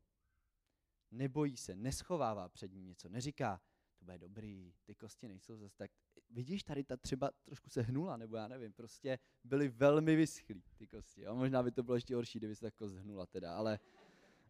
Nebojí 1.11 1.57
se, 1.57 1.77
neschovává 1.77 2.49
před 2.49 2.73
ním 2.73 2.87
něco, 2.87 3.09
neříká, 3.09 3.61
to 3.99 4.05
bude 4.05 4.19
dobrý, 4.19 4.75
ty 4.85 4.95
kosti 4.95 5.29
nejsou 5.29 5.57
zase 5.57 5.77
tak, 5.77 5.91
vidíš, 6.31 6.63
tady 6.63 6.85
ta 6.85 6.97
třeba 6.97 7.31
trošku 7.45 7.71
se 7.71 7.83
hnula, 7.83 8.17
nebo 8.17 8.37
já 8.37 8.49
nevím, 8.49 8.73
prostě 8.73 9.19
byly 9.45 9.69
velmi 9.69 10.17
vyschlý 10.17 10.63
ty 10.77 10.87
kosti. 10.87 11.23
Jo? 11.23 11.35
Možná 11.35 11.63
by 11.63 11.73
to 11.73 11.83
bylo 11.83 11.95
ještě 11.95 12.15
horší, 12.15 12.39
kdyby 12.39 12.57
se 12.57 12.61
ta 12.61 12.71
kost 12.71 12.95
hnula 12.95 13.27
teda, 13.27 13.57
ale, 13.57 13.79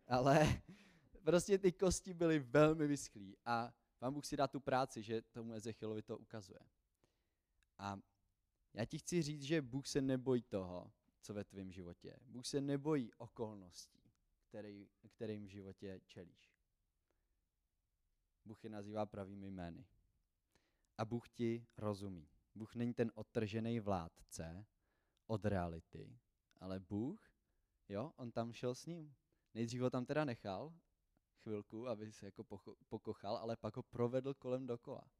ale 0.06 0.62
prostě 1.24 1.58
ty 1.58 1.72
kosti 1.72 2.14
byly 2.14 2.38
velmi 2.38 2.86
vyschlý 2.86 3.36
a 3.44 3.74
pán 3.98 4.14
Bůh 4.14 4.26
si 4.26 4.36
dá 4.36 4.48
tu 4.48 4.60
práci, 4.60 5.02
že 5.02 5.22
tomu 5.22 5.52
Ezechielovi 5.52 6.02
to 6.02 6.18
ukazuje. 6.18 6.60
A 7.78 7.98
já 8.74 8.84
ti 8.84 8.98
chci 8.98 9.22
říct, 9.22 9.42
že 9.42 9.62
Bůh 9.62 9.86
se 9.86 10.00
nebojí 10.00 10.42
toho, 10.42 10.92
co 11.20 11.34
ve 11.34 11.44
tvém 11.44 11.72
životě. 11.72 12.16
Bůh 12.26 12.46
se 12.46 12.60
nebojí 12.60 13.12
okolností, 13.14 14.12
který, 14.48 14.88
kterým 15.08 15.46
v 15.46 15.48
životě 15.48 16.00
čelíš. 16.06 16.58
Bůh 18.44 18.64
je 18.64 18.70
nazývá 18.70 19.06
pravými 19.06 19.46
jmény. 19.50 19.86
A 20.98 21.04
Bůh 21.04 21.28
ti 21.28 21.66
rozumí. 21.76 22.28
Bůh 22.54 22.74
není 22.74 22.94
ten 22.94 23.12
odtržený 23.14 23.80
vládce 23.80 24.66
od 25.26 25.44
reality, 25.44 26.18
ale 26.56 26.80
Bůh, 26.80 27.32
jo, 27.88 28.12
on 28.16 28.32
tam 28.32 28.52
šel 28.52 28.74
s 28.74 28.86
ním. 28.86 29.14
Nejdřív 29.54 29.80
ho 29.80 29.90
tam 29.90 30.06
teda 30.06 30.24
nechal 30.24 30.74
chvilku, 31.48 31.88
aby 31.88 32.12
se 32.12 32.26
jako 32.26 32.44
pokochal, 32.88 33.36
ale 33.36 33.56
pak 33.56 33.76
ho 33.76 33.82
provedl 33.82 34.34
kolem 34.34 34.66
dokola. 34.66 35.10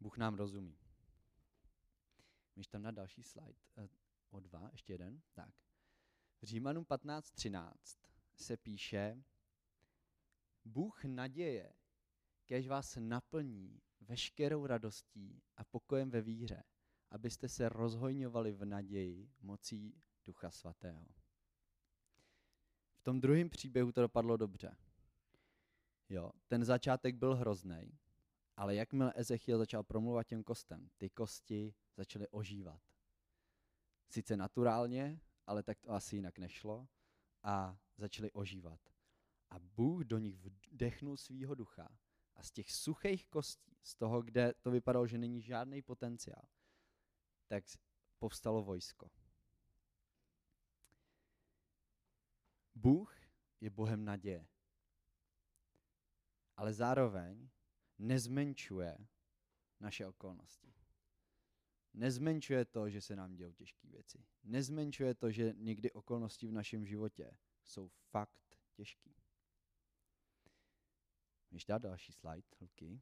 Bůh 0.00 0.18
nám 0.18 0.34
rozumí. 0.34 0.78
Můžeš 2.56 2.66
tam 2.66 2.82
na 2.82 2.90
další 2.90 3.22
slide 3.22 3.60
uh, 3.76 3.86
o 4.30 4.40
dva, 4.40 4.68
ještě 4.72 4.92
jeden. 4.92 5.22
Tak. 5.34 5.54
V 6.40 6.44
Římanům 6.44 6.84
15.13 6.84 7.72
se 8.36 8.56
píše, 8.56 9.24
Bůh 10.64 11.04
naděje, 11.04 11.74
kež 12.44 12.68
vás 12.68 12.96
naplní 13.00 13.82
veškerou 14.00 14.66
radostí 14.66 15.42
a 15.56 15.64
pokojem 15.64 16.10
ve 16.10 16.22
víře, 16.22 16.64
abyste 17.10 17.48
se 17.48 17.68
rozhojňovali 17.68 18.52
v 18.52 18.64
naději 18.64 19.30
mocí 19.40 20.02
Ducha 20.24 20.50
Svatého. 20.50 21.25
Tom 23.06 23.20
druhém 23.20 23.50
příběhu 23.50 23.92
to 23.92 24.00
dopadlo 24.00 24.36
dobře. 24.36 24.76
Jo, 26.08 26.32
ten 26.48 26.64
začátek 26.64 27.16
byl 27.16 27.36
hrozný, 27.36 27.98
ale 28.56 28.74
jakmile 28.74 29.12
Ezechiel 29.16 29.58
začal 29.58 29.82
promluvat 29.82 30.26
těm 30.26 30.44
kostem, 30.44 30.90
ty 30.96 31.10
kosti 31.10 31.74
začaly 31.96 32.28
ožívat. 32.28 32.80
Sice 34.10 34.36
naturálně, 34.36 35.20
ale 35.46 35.62
tak 35.62 35.80
to 35.80 35.90
asi 35.90 36.16
jinak 36.16 36.38
nešlo 36.38 36.88
a 37.42 37.78
začaly 37.96 38.32
ožívat. 38.32 38.80
A 39.50 39.58
Bůh 39.58 40.04
do 40.04 40.18
nich 40.18 40.38
vdechnul 40.70 41.16
svýho 41.16 41.54
ducha 41.54 41.98
a 42.36 42.42
z 42.42 42.50
těch 42.50 42.72
suchých 42.72 43.26
kostí, 43.26 43.76
z 43.82 43.94
toho, 43.94 44.22
kde 44.22 44.54
to 44.60 44.70
vypadalo, 44.70 45.06
že 45.06 45.18
není 45.18 45.42
žádný 45.42 45.82
potenciál, 45.82 46.44
tak 47.48 47.64
povstalo 48.18 48.62
vojsko. 48.62 49.10
Bůh 52.76 53.16
je 53.60 53.70
Bohem 53.70 54.04
naděje. 54.04 54.46
Ale 56.56 56.72
zároveň 56.72 57.48
nezmenšuje 57.98 58.98
naše 59.80 60.06
okolnosti. 60.06 60.74
Nezmenšuje 61.94 62.64
to, 62.64 62.90
že 62.90 63.00
se 63.00 63.16
nám 63.16 63.34
dějou 63.34 63.52
těžké 63.52 63.88
věci. 63.88 64.24
Nezmenšuje 64.44 65.14
to, 65.14 65.30
že 65.30 65.54
někdy 65.56 65.92
okolnosti 65.92 66.46
v 66.46 66.52
našem 66.52 66.86
životě 66.86 67.36
jsou 67.64 67.88
fakt 67.88 68.58
těžké. 68.72 69.10
Ještě 71.50 71.72
dát 71.72 71.82
další 71.82 72.12
slide, 72.12 72.48
holky. 72.58 73.00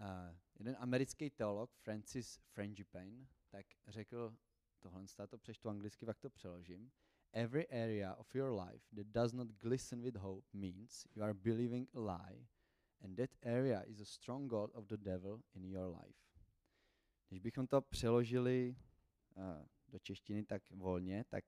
Uh, 0.00 0.36
jeden 0.58 0.76
americký 0.78 1.30
teolog, 1.30 1.74
Francis 1.74 2.36
Frangipane, 2.36 3.26
tak 3.48 3.66
řekl 3.86 4.36
tohle, 4.78 5.04
to 5.28 5.38
přečtu 5.38 5.68
anglicky, 5.68 6.06
tak 6.06 6.18
to 6.18 6.30
přeložím. 6.30 6.92
Every 7.32 7.66
area 7.70 8.12
of 8.18 8.34
your 8.34 8.50
life 8.50 8.82
that 8.92 9.06
does 9.12 9.32
not 9.32 9.48
glisten 9.58 10.02
with 10.02 10.16
hope 10.16 10.44
means 10.52 11.06
you 11.14 11.22
are 11.22 11.34
believing 11.34 11.88
a 11.94 12.00
lie, 12.00 12.48
and 13.00 13.16
that 13.16 13.30
area 13.42 13.82
is 13.86 14.00
a 14.00 14.04
stronghold 14.04 14.70
of 14.74 14.86
the 14.86 14.96
devil 14.96 15.40
in 15.54 15.64
your 15.64 15.88
life. 15.88 16.18
Když 17.28 17.40
bychom 17.40 17.66
to 17.66 17.82
přeložili 17.82 18.76
uh, 19.36 19.66
do 19.88 19.98
češtiny 19.98 20.44
tak 20.44 20.70
volně, 20.70 21.24
tak 21.28 21.44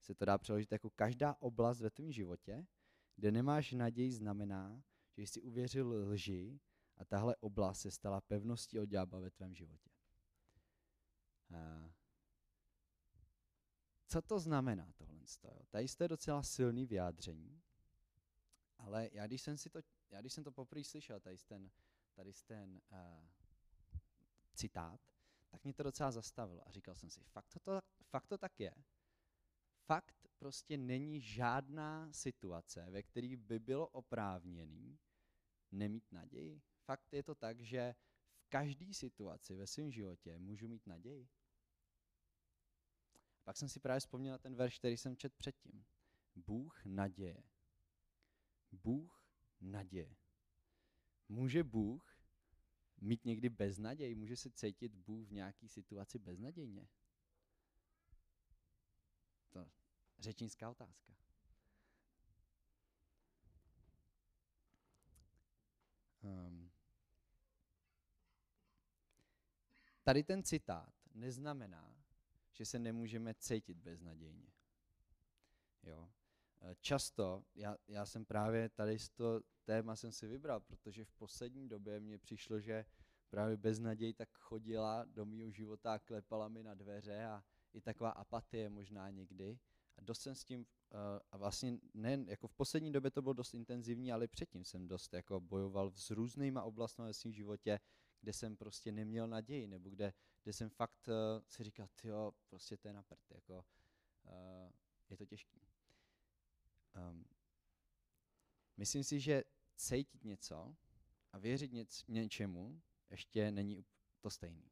se 0.00 0.14
to 0.14 0.24
dá 0.24 0.38
přeložit 0.38 0.72
jako 0.72 0.90
každá 0.90 1.36
oblast 1.40 1.80
ve 1.80 1.90
tvém 1.90 2.12
životě, 2.12 2.66
kde 3.16 3.32
nemáš 3.32 3.72
naději, 3.72 4.12
znamená, 4.12 4.82
že 5.16 5.22
jsi 5.22 5.42
uvěřil 5.42 6.08
lži 6.08 6.60
a 6.96 7.04
tahle 7.04 7.36
oblast 7.36 7.80
se 7.80 7.90
stala 7.90 8.20
pevností 8.20 8.78
od 8.78 8.88
ďábla 8.88 9.20
ve 9.20 9.30
tvém 9.30 9.54
životě. 9.54 9.90
Uh, 11.50 11.90
co 14.10 14.22
to 14.22 14.38
znamená 14.38 14.92
tohle? 14.92 15.20
Tady 15.70 15.86
je 16.00 16.08
docela 16.08 16.42
silný 16.42 16.86
vyjádření, 16.86 17.62
ale 18.78 19.08
já 19.12 19.26
když 19.26 19.42
jsem, 19.42 19.58
si 19.58 19.70
to, 19.70 19.80
já 20.10 20.20
když 20.20 20.32
jsem 20.32 20.44
to 20.44 20.52
poprvé 20.52 20.84
slyšel, 20.84 21.20
tady 21.20 21.36
ten, 21.38 21.70
tady 22.14 22.32
ten 22.46 22.80
uh, 22.92 23.28
citát, 24.54 25.00
tak 25.48 25.64
mě 25.64 25.74
to 25.74 25.82
docela 25.82 26.10
zastavilo 26.10 26.68
a 26.68 26.70
říkal 26.70 26.94
jsem 26.94 27.10
si, 27.10 27.20
fakt 27.24 27.48
to, 27.48 27.60
to, 27.60 27.80
fakt 28.04 28.26
to 28.26 28.38
tak 28.38 28.60
je. 28.60 28.74
Fakt 29.86 30.28
prostě 30.38 30.76
není 30.76 31.20
žádná 31.20 32.12
situace, 32.12 32.90
ve 32.90 33.02
které 33.02 33.36
by 33.36 33.58
bylo 33.58 33.88
oprávněný 33.88 34.98
nemít 35.72 36.12
naději. 36.12 36.62
Fakt 36.84 37.12
je 37.12 37.22
to 37.22 37.34
tak, 37.34 37.60
že 37.60 37.94
v 38.36 38.48
každé 38.48 38.94
situaci 38.94 39.56
ve 39.56 39.66
svém 39.66 39.90
životě 39.90 40.38
můžu 40.38 40.68
mít 40.68 40.86
naději. 40.86 41.28
Pak 43.44 43.56
jsem 43.56 43.68
si 43.68 43.80
právě 43.80 44.00
vzpomněl 44.00 44.38
ten 44.38 44.54
verš, 44.54 44.78
který 44.78 44.96
jsem 44.96 45.16
četl 45.16 45.34
předtím. 45.38 45.84
Bůh 46.36 46.84
naděje. 46.84 47.42
Bůh 48.72 49.24
naděje. 49.60 50.16
Může 51.28 51.64
Bůh 51.64 52.16
mít 53.00 53.24
někdy 53.24 53.48
beznaděj? 53.48 54.14
Může 54.14 54.36
se 54.36 54.50
cítit 54.50 54.94
Bůh 54.94 55.28
v 55.28 55.32
nějaké 55.32 55.68
situaci 55.68 56.18
beznadějně? 56.18 56.88
To 59.50 59.70
řečnická 60.18 60.70
otázka. 60.70 61.16
Um, 66.22 66.70
tady 70.02 70.24
ten 70.24 70.42
citát 70.42 70.94
neznamená, 71.14 71.89
že 72.60 72.66
se 72.66 72.78
nemůžeme 72.78 73.34
cítit 73.34 73.78
beznadějně. 73.78 74.52
Jo? 75.82 76.10
E, 76.62 76.76
často, 76.80 77.44
já, 77.54 77.76
já 77.88 78.06
jsem 78.06 78.24
právě 78.24 78.68
tady 78.68 78.98
z 78.98 79.08
to 79.08 79.40
téma 79.64 79.96
jsem 79.96 80.12
si 80.12 80.26
vybral, 80.26 80.60
protože 80.60 81.04
v 81.04 81.12
poslední 81.12 81.68
době 81.68 82.00
mně 82.00 82.18
přišlo, 82.18 82.60
že 82.60 82.84
právě 83.30 83.56
beznaděj 83.56 84.14
tak 84.14 84.28
chodila 84.32 85.04
do 85.04 85.26
mého 85.26 85.50
života 85.50 85.94
a 85.94 85.98
klepala 85.98 86.48
mi 86.48 86.62
na 86.62 86.74
dveře 86.74 87.24
a 87.24 87.44
i 87.72 87.80
taková 87.80 88.10
apatie 88.10 88.68
možná 88.68 89.10
někdy. 89.10 89.58
A 89.96 90.00
dost 90.02 90.20
jsem 90.20 90.34
s 90.34 90.44
tím, 90.44 90.60
uh, 90.60 90.66
a 91.32 91.36
vlastně 91.36 91.78
ne, 91.94 92.24
jako 92.26 92.48
v 92.48 92.54
poslední 92.54 92.92
době 92.92 93.10
to 93.10 93.22
bylo 93.22 93.32
dost 93.32 93.54
intenzivní, 93.54 94.12
ale 94.12 94.28
předtím 94.28 94.64
jsem 94.64 94.88
dost 94.88 95.14
jako 95.14 95.40
bojoval 95.40 95.90
s 95.90 96.10
různýma 96.10 96.62
oblastmi 96.62 97.04
ve 97.04 97.14
svém 97.14 97.32
životě, 97.32 97.80
kde 98.20 98.32
jsem 98.32 98.56
prostě 98.56 98.92
neměl 98.92 99.28
naději, 99.28 99.66
nebo 99.66 99.90
kde, 99.90 100.12
kde 100.42 100.52
jsem 100.52 100.70
fakt 100.70 101.08
uh, 101.08 101.14
si 101.48 101.64
říkal, 101.64 101.88
jo, 102.04 102.32
prostě 102.48 102.76
to 102.76 102.88
je 102.88 102.94
na 102.94 103.02
prd, 103.02 103.30
jako, 103.30 103.64
uh, 104.24 104.70
je 105.10 105.16
to 105.16 105.26
těžký. 105.26 105.60
Um, 106.96 107.24
myslím 108.76 109.04
si, 109.04 109.20
že 109.20 109.44
cítit 109.76 110.24
něco 110.24 110.76
a 111.32 111.38
věřit 111.38 111.72
něc, 111.72 112.04
něčemu 112.08 112.82
ještě 113.10 113.50
není 113.50 113.84
to 114.20 114.30
stejný. 114.30 114.70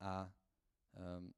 A 0.00 0.34
um, 1.18 1.34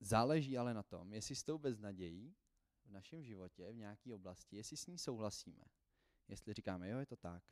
záleží 0.00 0.58
ale 0.58 0.74
na 0.74 0.82
tom, 0.82 1.12
jestli 1.12 1.36
s 1.36 1.44
tou 1.44 1.58
beznadějí 1.58 2.36
v 2.84 2.90
našem 2.90 3.22
životě, 3.22 3.72
v 3.72 3.76
nějaké 3.76 4.14
oblasti, 4.14 4.56
jestli 4.56 4.76
s 4.76 4.86
ní 4.86 4.98
souhlasíme. 4.98 5.64
Jestli 6.28 6.54
říkáme, 6.54 6.88
jo, 6.88 6.98
je 6.98 7.06
to 7.06 7.16
tak. 7.16 7.44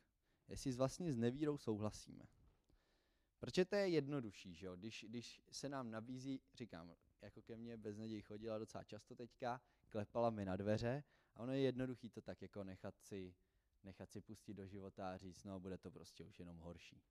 Jestli 0.47 0.71
s 0.71 0.77
vlastně 0.77 1.13
s 1.13 1.17
nevírou 1.17 1.57
souhlasíme. 1.57 2.25
Protože 3.39 3.65
to 3.65 3.75
je 3.75 3.89
jednodušší, 3.89 4.53
že 4.53 4.65
jo? 4.65 4.75
Když, 4.75 5.05
když 5.09 5.41
se 5.51 5.69
nám 5.69 5.91
nabízí, 5.91 6.41
říkám, 6.53 6.95
jako 7.21 7.41
ke 7.41 7.57
mně 7.57 7.77
beznaděj 7.77 8.21
chodila 8.21 8.57
docela 8.57 8.83
často 8.83 9.15
teďka, 9.15 9.61
klepala 9.89 10.29
mi 10.29 10.45
na 10.45 10.55
dveře 10.55 11.03
a 11.35 11.39
ono 11.39 11.53
je 11.53 11.59
jednoduchý 11.59 12.09
to 12.09 12.21
tak 12.21 12.41
jako 12.41 12.63
nechat 12.63 12.99
si, 12.99 13.35
nechat 13.83 14.11
si 14.11 14.21
pustit 14.21 14.53
do 14.53 14.67
života 14.67 15.13
a 15.13 15.17
říct, 15.17 15.43
no 15.43 15.59
bude 15.59 15.77
to 15.77 15.91
prostě 15.91 16.25
už 16.25 16.39
jenom 16.39 16.57
horší. 16.57 17.01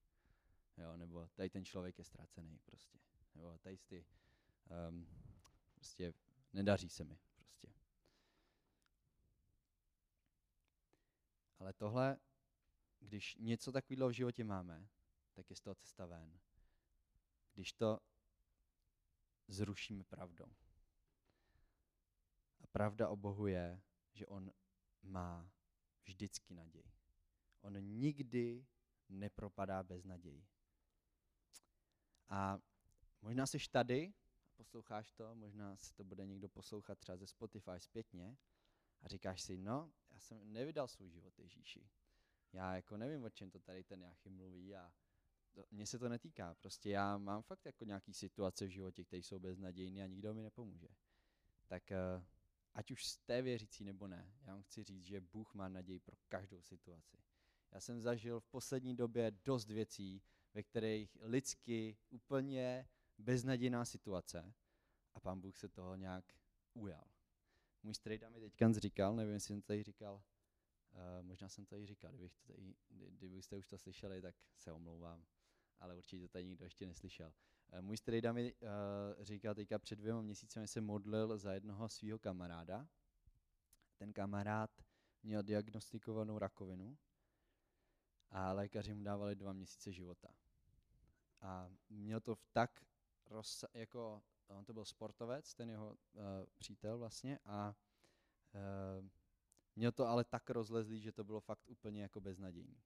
Jo, 0.76 0.96
nebo 0.96 1.28
tady 1.34 1.50
ten 1.50 1.64
člověk 1.64 1.98
je 1.98 2.04
ztracený 2.04 2.58
prostě. 2.58 2.98
Nebo 3.34 3.58
tady 3.58 3.78
ty, 3.78 4.06
um, 4.88 5.06
prostě 5.74 6.14
nedaří 6.52 6.88
se 6.88 7.04
mi 7.04 7.18
prostě. 7.36 7.68
Ale 11.58 11.72
tohle, 11.72 12.18
když 13.00 13.36
něco 13.40 13.72
takového 13.72 14.08
v 14.08 14.12
životě 14.12 14.44
máme, 14.44 14.88
tak 15.34 15.50
je 15.50 15.56
z 15.56 15.60
toho 15.60 15.74
cesta 15.74 16.06
ven. 16.06 16.40
Když 17.54 17.72
to 17.72 18.00
zrušíme 19.48 20.04
pravdou. 20.04 20.54
A 22.60 22.66
pravda 22.66 23.08
o 23.08 23.16
Bohu 23.16 23.46
je, 23.46 23.82
že 24.12 24.26
On 24.26 24.52
má 25.02 25.50
vždycky 26.04 26.54
naději. 26.54 26.92
On 27.60 27.78
nikdy 27.78 28.66
nepropadá 29.08 29.82
bez 29.82 30.04
naději. 30.04 30.46
A 32.28 32.58
možná 33.22 33.46
jsi 33.46 33.58
tady, 33.70 34.12
posloucháš 34.56 35.12
to, 35.12 35.34
možná 35.34 35.76
se 35.76 35.94
to 35.94 36.04
bude 36.04 36.26
někdo 36.26 36.48
poslouchat 36.48 36.98
třeba 36.98 37.16
ze 37.16 37.26
Spotify 37.26 37.78
zpětně 37.78 38.36
a 39.02 39.08
říkáš 39.08 39.42
si, 39.42 39.56
no, 39.56 39.92
já 40.10 40.20
jsem 40.20 40.52
nevydal 40.52 40.88
svůj 40.88 41.10
život 41.10 41.38
Ježíši. 41.38 41.88
Já 42.52 42.76
jako 42.76 42.96
nevím, 42.96 43.24
o 43.24 43.30
čem 43.30 43.50
to 43.50 43.58
tady 43.58 43.84
ten 43.84 44.02
Jachim 44.02 44.36
mluví 44.36 44.76
a 44.76 44.92
mně 45.70 45.86
se 45.86 45.98
to 45.98 46.08
netýká. 46.08 46.54
Prostě 46.54 46.90
já 46.90 47.18
mám 47.18 47.42
fakt 47.42 47.66
jako 47.66 47.84
nějaký 47.84 48.14
situace 48.14 48.66
v 48.66 48.70
životě, 48.70 49.04
které 49.04 49.22
jsou 49.22 49.38
beznadějné 49.38 50.04
a 50.04 50.06
nikdo 50.06 50.34
mi 50.34 50.42
nepomůže. 50.42 50.88
Tak 51.66 51.82
uh, 51.90 52.24
ať 52.74 52.90
už 52.90 53.06
jste 53.06 53.42
věřící 53.42 53.84
nebo 53.84 54.06
ne, 54.08 54.34
já 54.46 54.54
vám 54.54 54.62
chci 54.62 54.82
říct, 54.82 55.04
že 55.04 55.20
Bůh 55.20 55.54
má 55.54 55.68
naději 55.68 56.00
pro 56.00 56.16
každou 56.28 56.62
situaci. 56.62 57.16
Já 57.72 57.80
jsem 57.80 58.00
zažil 58.00 58.40
v 58.40 58.46
poslední 58.46 58.96
době 58.96 59.30
dost 59.44 59.68
věcí, 59.68 60.22
ve 60.54 60.62
kterých 60.62 61.16
lidsky 61.20 61.96
úplně 62.10 62.88
beznadějná 63.18 63.84
situace 63.84 64.54
a 65.14 65.20
pán 65.20 65.40
Bůh 65.40 65.56
se 65.56 65.68
toho 65.68 65.96
nějak 65.96 66.24
ujal. 66.74 67.04
Můj 67.82 67.94
strejda 67.94 68.30
mi 68.30 68.40
teďka 68.40 68.72
říkal, 68.72 69.16
nevím, 69.16 69.34
jestli 69.34 69.46
jsem 69.46 69.60
to 69.60 69.66
tady 69.66 69.82
říkal, 69.82 70.14
uh, 70.14 71.26
možná 71.26 71.48
jsem 71.48 71.64
to 71.64 71.70
tady 71.70 71.86
říkal, 71.86 72.12
kdybych 72.12 72.34
to 72.34 72.52
tady, 72.52 72.74
kdybyste 72.88 73.56
už 73.56 73.66
to 73.66 73.78
slyšeli, 73.78 74.22
tak 74.22 74.34
se 74.56 74.72
omlouvám, 74.72 75.24
ale 75.78 75.96
určitě 75.96 76.22
to 76.22 76.28
tady 76.28 76.44
nikdo 76.44 76.64
ještě 76.64 76.86
neslyšel. 76.86 77.32
Uh, 77.72 77.80
můj 77.80 77.96
strejda 77.96 78.32
mi 78.32 78.54
uh, 78.54 78.68
říkal 79.24 79.54
teďka 79.54 79.78
před 79.78 79.96
dvěma 79.96 80.20
měsíci, 80.22 80.66
se 80.66 80.80
modlil 80.80 81.38
za 81.38 81.52
jednoho 81.52 81.88
svého 81.88 82.18
kamaráda. 82.18 82.88
Ten 83.96 84.12
kamarád 84.12 84.70
měl 85.22 85.42
diagnostikovanou 85.42 86.38
rakovinu 86.38 86.98
a 88.30 88.52
lékaři 88.52 88.94
mu 88.94 89.02
dávali 89.02 89.34
dva 89.34 89.52
měsíce 89.52 89.92
života. 89.92 90.28
A 91.40 91.70
měl 91.88 92.20
to 92.20 92.34
v 92.34 92.46
tak 92.52 92.84
roz, 93.26 93.64
jako, 93.74 94.22
on 94.46 94.64
to 94.64 94.72
byl 94.72 94.84
sportovec, 94.84 95.54
ten 95.54 95.70
jeho 95.70 95.90
uh, 95.90 95.96
přítel 96.58 96.98
vlastně, 96.98 97.38
a 97.44 97.74
uh, 98.54 99.08
měl 99.76 99.92
to 99.92 100.06
ale 100.06 100.24
tak 100.24 100.50
rozlezlý, 100.50 101.00
že 101.00 101.12
to 101.12 101.24
bylo 101.24 101.40
fakt 101.40 101.66
úplně 101.66 102.02
jako 102.02 102.20
beznadějný. 102.20 102.82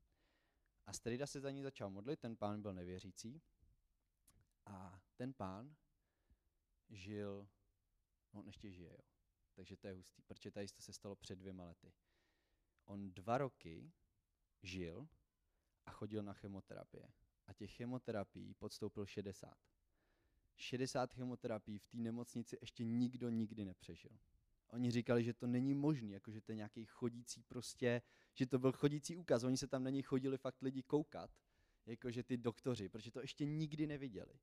A 0.89 0.93
Strida 0.93 1.27
se 1.27 1.41
za 1.41 1.51
ní 1.51 1.63
začal 1.63 1.91
modlit, 1.91 2.21
ten 2.21 2.37
pán 2.37 2.63
byl 2.63 2.75
nevěřící 2.75 3.43
a 4.67 5.03
ten 5.17 5.33
pán 5.33 5.77
žil, 6.91 7.49
no 8.33 8.41
on 8.41 8.47
ještě 8.47 8.71
žije, 8.71 8.91
jo. 8.91 9.05
Takže 9.55 9.77
to 9.77 9.87
je 9.87 9.95
hustý, 9.95 10.23
protože 10.23 10.51
tady 10.51 10.69
to 10.69 10.83
se 10.83 10.93
stalo 10.93 11.17
před 11.17 11.39
dvěma 11.39 11.65
lety. 11.65 11.93
On 12.85 13.13
dva 13.13 13.39
roky 13.39 13.93
žil 14.63 15.09
a 15.87 15.91
chodil 15.91 16.23
na 16.23 16.33
chemoterapie. 16.33 17.09
A 17.47 17.53
těch 17.53 17.73
chemoterapií 17.73 18.55
podstoupil 18.55 19.07
60. 19.07 19.57
60 20.57 21.15
chemoterapií 21.15 21.79
v 21.79 21.87
té 21.87 21.99
nemocnici 21.99 22.59
ještě 22.61 22.85
nikdo 22.85 23.29
nikdy 23.29 23.65
nepřežil. 23.65 24.19
Oni 24.69 24.91
říkali, 24.91 25.25
že 25.25 25.35
to 25.35 25.47
není 25.47 25.75
možné, 25.75 26.13
jako 26.13 26.31
že 26.31 26.41
to 26.41 26.53
je 26.53 26.57
nějaký 26.57 26.85
chodící 26.85 27.43
prostě, 27.43 28.03
že 28.39 28.47
to 28.47 28.59
byl 28.59 28.73
chodící 28.73 29.17
úkaz. 29.17 29.45
Oni 29.45 29.57
se 29.57 29.67
tam 29.67 29.85
na 29.85 29.91
něj 29.91 30.03
chodili 30.03 30.39
fakt 30.39 30.63
lidi 30.63 30.83
koukat, 30.83 31.31
jakože 31.87 32.23
ty 32.23 32.37
doktoři, 32.37 32.89
protože 32.89 33.11
to 33.11 33.21
ještě 33.21 33.47
nikdy 33.47 33.87
neviděli. 33.87 34.39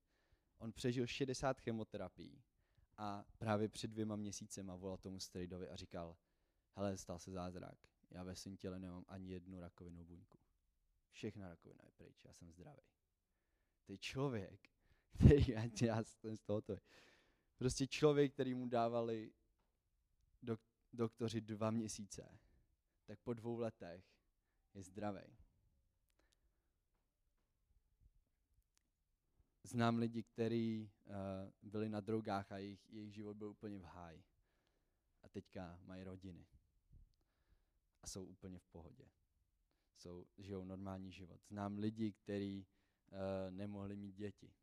On 0.57 0.71
přežil 0.71 1.07
60 1.07 1.61
chemoterapií 1.61 2.43
a 2.97 3.25
právě 3.37 3.69
před 3.69 3.91
dvěma 3.91 4.15
měsícema 4.15 4.75
volal 4.75 4.97
tomu 4.97 5.19
strejdovi 5.19 5.69
a 5.69 5.75
říkal, 5.75 6.17
hele, 6.75 6.97
stal 6.97 7.19
se 7.19 7.31
zázrak, 7.31 7.77
já 8.11 8.23
ve 8.23 8.35
svém 8.35 8.57
těle 8.57 8.79
nemám 8.79 9.05
ani 9.07 9.31
jednu 9.31 9.59
rakovinou 9.59 10.03
buňku. 10.03 10.39
Všechna 11.11 11.49
rakovina 11.49 11.83
je 11.85 11.91
pryč, 11.91 12.25
já 12.25 12.33
jsem 12.33 12.51
zdravý. 12.51 12.81
Ty 13.85 13.97
člověk, 13.97 14.69
který, 15.15 15.45
já, 15.47 15.61
já 15.81 16.03
jsem 16.03 16.37
z 16.37 16.41
tohoto, 16.41 16.77
prostě 17.57 17.87
člověk, 17.87 18.33
který 18.33 18.53
mu 18.53 18.67
dávali 18.67 19.33
dok, 20.41 20.61
doktoři 20.93 21.41
dva 21.41 21.71
měsíce, 21.71 22.39
tak 23.05 23.19
po 23.19 23.33
dvou 23.33 23.57
letech 23.57 24.05
je 24.73 24.83
zdravý. 24.83 25.37
Znám 29.63 29.97
lidi, 29.97 30.23
kteří 30.23 30.91
uh, 31.05 31.13
byli 31.61 31.89
na 31.89 31.99
drogách 31.99 32.51
a 32.51 32.57
jejich, 32.57 32.89
jejich 32.89 33.13
život 33.13 33.37
byl 33.37 33.49
úplně 33.49 33.79
v 33.79 33.83
háji. 33.83 34.23
A 35.23 35.29
teďka 35.29 35.79
mají 35.83 36.03
rodiny. 36.03 36.45
A 38.01 38.07
jsou 38.07 38.25
úplně 38.25 38.59
v 38.59 38.65
pohodě. 38.65 39.09
Jsou, 39.97 40.25
žijou 40.37 40.65
normální 40.65 41.11
život. 41.11 41.41
Znám 41.47 41.77
lidi, 41.77 42.13
kteří 42.13 42.67
uh, 43.11 43.17
nemohli 43.49 43.95
mít 43.95 44.15
děti 44.15 44.53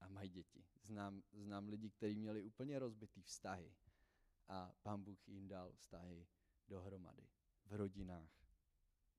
a 0.00 0.08
mají 0.08 0.30
děti. 0.30 0.64
Znám, 0.82 1.22
znám 1.32 1.68
lidi, 1.68 1.90
kteří 1.90 2.16
měli 2.16 2.42
úplně 2.42 2.78
rozbitý 2.78 3.22
vztahy 3.22 3.74
a 4.48 4.72
pán 4.82 5.02
Bůh 5.02 5.28
jim 5.28 5.48
dal 5.48 5.72
vztahy 5.72 6.26
dohromady 6.68 7.28
v 7.64 7.72
rodinách, 7.72 8.30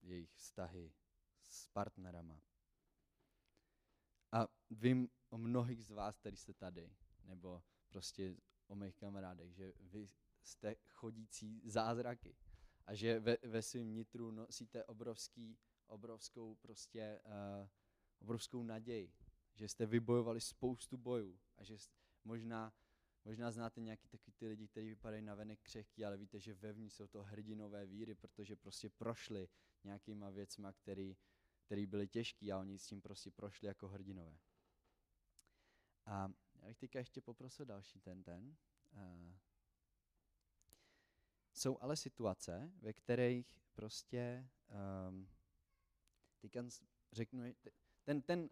jejich 0.02 0.32
vztahy 0.34 0.94
s 1.48 1.68
partnerama. 1.68 2.42
A 4.32 4.48
vím 4.70 5.10
o 5.30 5.38
mnohých 5.38 5.86
z 5.86 5.92
vás, 5.92 6.18
kteří 6.18 6.38
jste 6.38 6.54
tady, 6.54 6.96
nebo 7.24 7.64
prostě 7.90 8.36
o 8.68 8.76
mých 8.76 8.96
kamarádech, 8.96 9.54
že 9.54 9.74
vy 9.80 10.10
jste 10.42 10.76
chodící 10.88 11.62
zázraky 11.66 12.36
a 12.86 12.96
že 12.96 13.20
ve, 13.20 13.38
ve 13.44 13.62
svém 13.62 13.94
nitru 13.94 14.32
nosíte 14.32 14.86
obrovský, 14.86 15.58
obrovskou 15.88 16.56
prostě 16.56 17.22
uh, 17.26 17.68
obrovskou 18.20 18.64
naději, 18.64 19.14
že 19.54 19.68
jste 19.68 19.86
vybojovali 19.86 20.42
spoustu 20.42 20.98
bojů 20.98 21.40
a 21.58 21.64
že 21.64 21.78
možná 22.24 22.74
Možná 23.26 23.52
znáte 23.52 23.82
nějaký 23.82 24.08
takový 24.08 24.34
ty 24.34 24.48
lidi, 24.48 24.68
kteří 24.68 24.90
vypadají 24.90 25.22
na 25.22 25.36
venek 25.36 25.60
křehký, 25.62 26.06
ale 26.06 26.18
víte, 26.18 26.40
že 26.40 26.54
vevnitř 26.54 26.96
jsou 26.96 27.08
to 27.08 27.24
hrdinové 27.24 27.86
víry, 27.86 28.16
protože 28.16 28.56
prostě 28.56 28.90
prošli 28.90 29.50
nějakýma 29.84 30.30
věcma, 30.30 30.74
který, 30.74 31.18
který 31.66 31.86
byly 31.86 32.08
těžký 32.08 32.52
a 32.52 32.60
oni 32.60 32.80
s 32.80 32.88
tím 32.88 33.02
prostě 33.02 33.32
prošli 33.32 33.68
jako 33.68 33.88
hrdinové. 33.88 34.38
A 36.06 36.34
já 36.56 36.68
bych 36.68 36.78
teďka 36.78 37.00
ještě 37.00 37.22
poprosil 37.22 37.66
další 37.66 38.00
ten 38.00 38.24
ten. 38.24 38.58
Jsou 41.54 41.78
ale 41.82 41.96
situace, 41.96 42.72
ve 42.82 42.94
kterých 42.94 43.60
prostě 43.74 44.50
um, 45.10 45.30
teďka 46.40 46.64
řeknu, 47.12 47.44
ten, 48.04 48.22
ten 48.22 48.50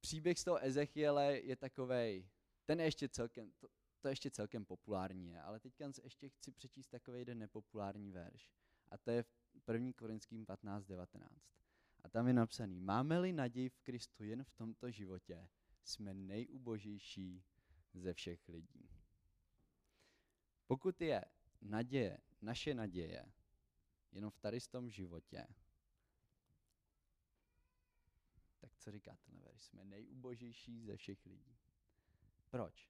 příběh 0.00 0.38
z 0.38 0.44
toho 0.44 0.64
Ezechiele 0.64 1.40
je 1.40 1.56
takovej, 1.56 2.28
ten 2.64 2.80
je 2.80 2.86
ještě 2.86 3.08
celkem, 3.08 3.52
to, 3.58 3.68
to 4.00 4.08
ještě 4.08 4.30
celkem 4.30 4.64
populární 4.64 5.30
je, 5.30 5.40
ale 5.42 5.60
teďka 5.60 5.92
ještě 6.02 6.28
chci 6.28 6.52
přečíst 6.52 6.88
takový 6.88 7.18
jeden 7.18 7.38
nepopulární 7.38 8.12
verš. 8.12 8.50
A 8.90 8.98
to 8.98 9.10
je 9.10 9.22
v 9.22 9.72
1. 9.72 9.92
Korinským 9.92 10.46
15.19. 10.46 11.28
A 12.04 12.08
tam 12.08 12.26
je 12.28 12.34
napsaný, 12.34 12.80
máme-li 12.80 13.32
naději 13.32 13.68
v 13.68 13.80
Kristu 13.80 14.24
jen 14.24 14.44
v 14.44 14.52
tomto 14.52 14.90
životě, 14.90 15.48
jsme 15.84 16.14
nejubožejší 16.14 17.44
ze 17.94 18.14
všech 18.14 18.48
lidí. 18.48 18.90
Pokud 20.66 21.00
je 21.00 21.24
naděje, 21.60 22.18
naše 22.42 22.74
naděje, 22.74 23.32
jenom 24.12 24.30
v 24.30 24.38
tady 24.38 24.60
tom 24.60 24.90
životě, 24.90 25.46
tak 28.58 28.76
co 28.76 28.90
říká 28.90 29.16
ten 29.16 29.40
verš? 29.40 29.62
Jsme 29.62 29.84
nejubožejší 29.84 30.84
ze 30.84 30.96
všech 30.96 31.26
lidí. 31.26 31.56
Proč? 32.54 32.88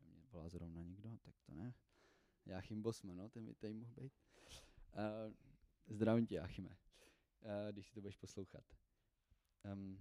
Mě 0.00 0.22
volá 0.30 0.48
zrovna 0.48 0.82
někdo, 0.82 1.18
tak 1.22 1.34
to 1.46 1.54
ne. 1.54 1.74
Jáchym 2.46 2.82
Bosman, 2.82 3.16
no, 3.16 3.28
ten 3.28 3.46
by 3.46 3.54
tady 3.54 3.74
mohl 3.74 3.92
být. 3.94 4.12
Uh, 4.92 5.34
zdravím 5.86 6.26
tě, 6.26 6.34
Jáchyme, 6.34 6.68
uh, 6.68 7.72
když 7.72 7.86
si 7.86 7.94
to 7.94 8.00
budeš 8.00 8.16
poslouchat. 8.16 8.64
Um, 9.72 10.00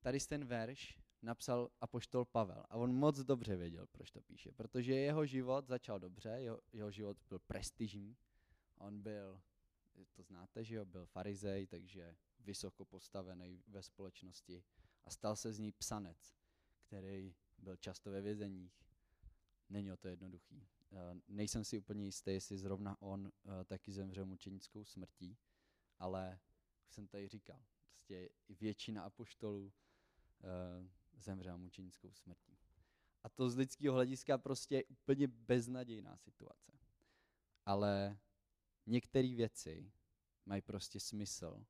tady 0.00 0.18
ten 0.20 0.44
verš 0.44 1.00
napsal 1.22 1.70
apoštol 1.80 2.24
Pavel 2.24 2.64
a 2.68 2.76
on 2.76 2.94
moc 2.94 3.18
dobře 3.18 3.56
věděl, 3.56 3.86
proč 3.86 4.10
to 4.10 4.22
píše, 4.22 4.52
protože 4.52 4.94
jeho 4.94 5.26
život 5.26 5.66
začal 5.66 5.98
dobře, 5.98 6.28
jeho, 6.28 6.60
jeho 6.72 6.90
život 6.90 7.18
byl 7.28 7.38
prestižní, 7.38 8.16
on 8.78 9.02
byl, 9.02 9.42
to 10.12 10.22
znáte, 10.22 10.64
že 10.64 10.74
jo, 10.74 10.84
byl 10.84 11.06
farizej, 11.06 11.66
takže 11.66 12.16
vysoko 12.38 12.84
postavený 12.84 13.62
ve 13.66 13.82
společnosti 13.82 14.64
a 15.06 15.10
stal 15.10 15.36
se 15.36 15.52
z 15.52 15.58
ní 15.58 15.72
psanec, 15.72 16.36
který 16.86 17.34
byl 17.58 17.76
často 17.76 18.10
ve 18.10 18.20
vězeních. 18.20 18.82
Není 19.68 19.92
o 19.92 19.96
to 19.96 20.08
jednoduchý. 20.08 20.68
Eh, 20.92 21.20
nejsem 21.28 21.64
si 21.64 21.78
úplně 21.78 22.04
jistý, 22.04 22.30
jestli 22.30 22.58
zrovna 22.58 23.02
on 23.02 23.26
eh, 23.26 23.64
taky 23.64 23.92
zemřel 23.92 24.26
mučenickou 24.26 24.84
smrtí, 24.84 25.38
ale 25.98 26.40
už 26.88 26.94
jsem 26.94 27.08
tady 27.08 27.28
říkal, 27.28 27.64
prostě 28.06 28.28
většina 28.48 29.02
apoštolů 29.02 29.64
uh, 29.64 30.88
zemřela 31.16 31.56
mučenickou 31.56 32.12
smrtí. 32.12 32.58
A 33.22 33.28
to 33.28 33.50
z 33.50 33.56
lidského 33.56 33.94
hlediska 33.94 34.38
prostě 34.38 34.76
je 34.76 34.84
úplně 34.84 35.26
beznadějná 35.28 36.16
situace. 36.16 36.78
Ale 37.64 38.18
některé 38.86 39.34
věci 39.34 39.92
mají 40.44 40.62
prostě 40.62 41.00
smysl 41.00 41.66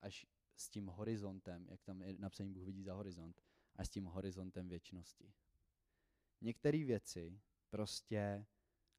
až 0.00 0.26
s 0.58 0.68
tím 0.68 0.86
horizontem, 0.86 1.66
jak 1.68 1.82
tam 1.82 2.02
je 2.02 2.14
napsaný 2.18 2.52
Bůh 2.52 2.64
vidí 2.64 2.82
za 2.82 2.94
horizont, 2.94 3.42
a 3.76 3.84
s 3.84 3.88
tím 3.88 4.04
horizontem 4.04 4.68
věčnosti. 4.68 5.32
Některé 6.40 6.84
věci 6.84 7.40
prostě 7.70 8.46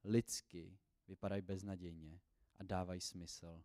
lidsky 0.04 0.78
vypadají 1.08 1.42
beznadějně 1.42 2.22
a 2.58 2.64
dávají 2.64 3.02
smysl 3.02 3.64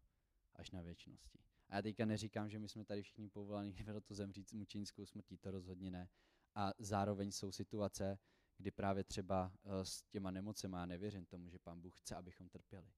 až 0.55 0.71
na 0.71 0.83
věčnosti. 0.83 1.39
A 1.69 1.77
já 1.77 1.83
teďka 1.83 2.07
neříkám, 2.07 2.51
že 2.51 2.59
my 2.59 2.69
jsme 2.69 2.85
tady 2.85 3.03
všichni 3.03 3.29
povolaní 3.29 3.75
to 4.05 4.15
zemřít 4.15 4.53
mučenickou 4.53 5.07
smrtí, 5.07 5.39
to 5.39 5.51
rozhodně 5.51 5.91
ne. 5.91 6.09
A 6.55 6.73
zároveň 6.79 7.33
jsou 7.33 7.53
situace, 7.53 8.19
kdy 8.57 8.71
právě 8.71 9.05
třeba 9.05 9.53
uh, 9.63 9.73
s 9.83 10.03
těma 10.03 10.31
nemocema, 10.31 10.79
já 10.79 10.87
nevěřím 10.87 11.27
tomu, 11.27 11.49
že 11.49 11.59
pán 11.59 11.81
Bůh 11.81 11.99
chce, 11.99 12.17
abychom 12.17 12.49
trpěli. 12.49 12.93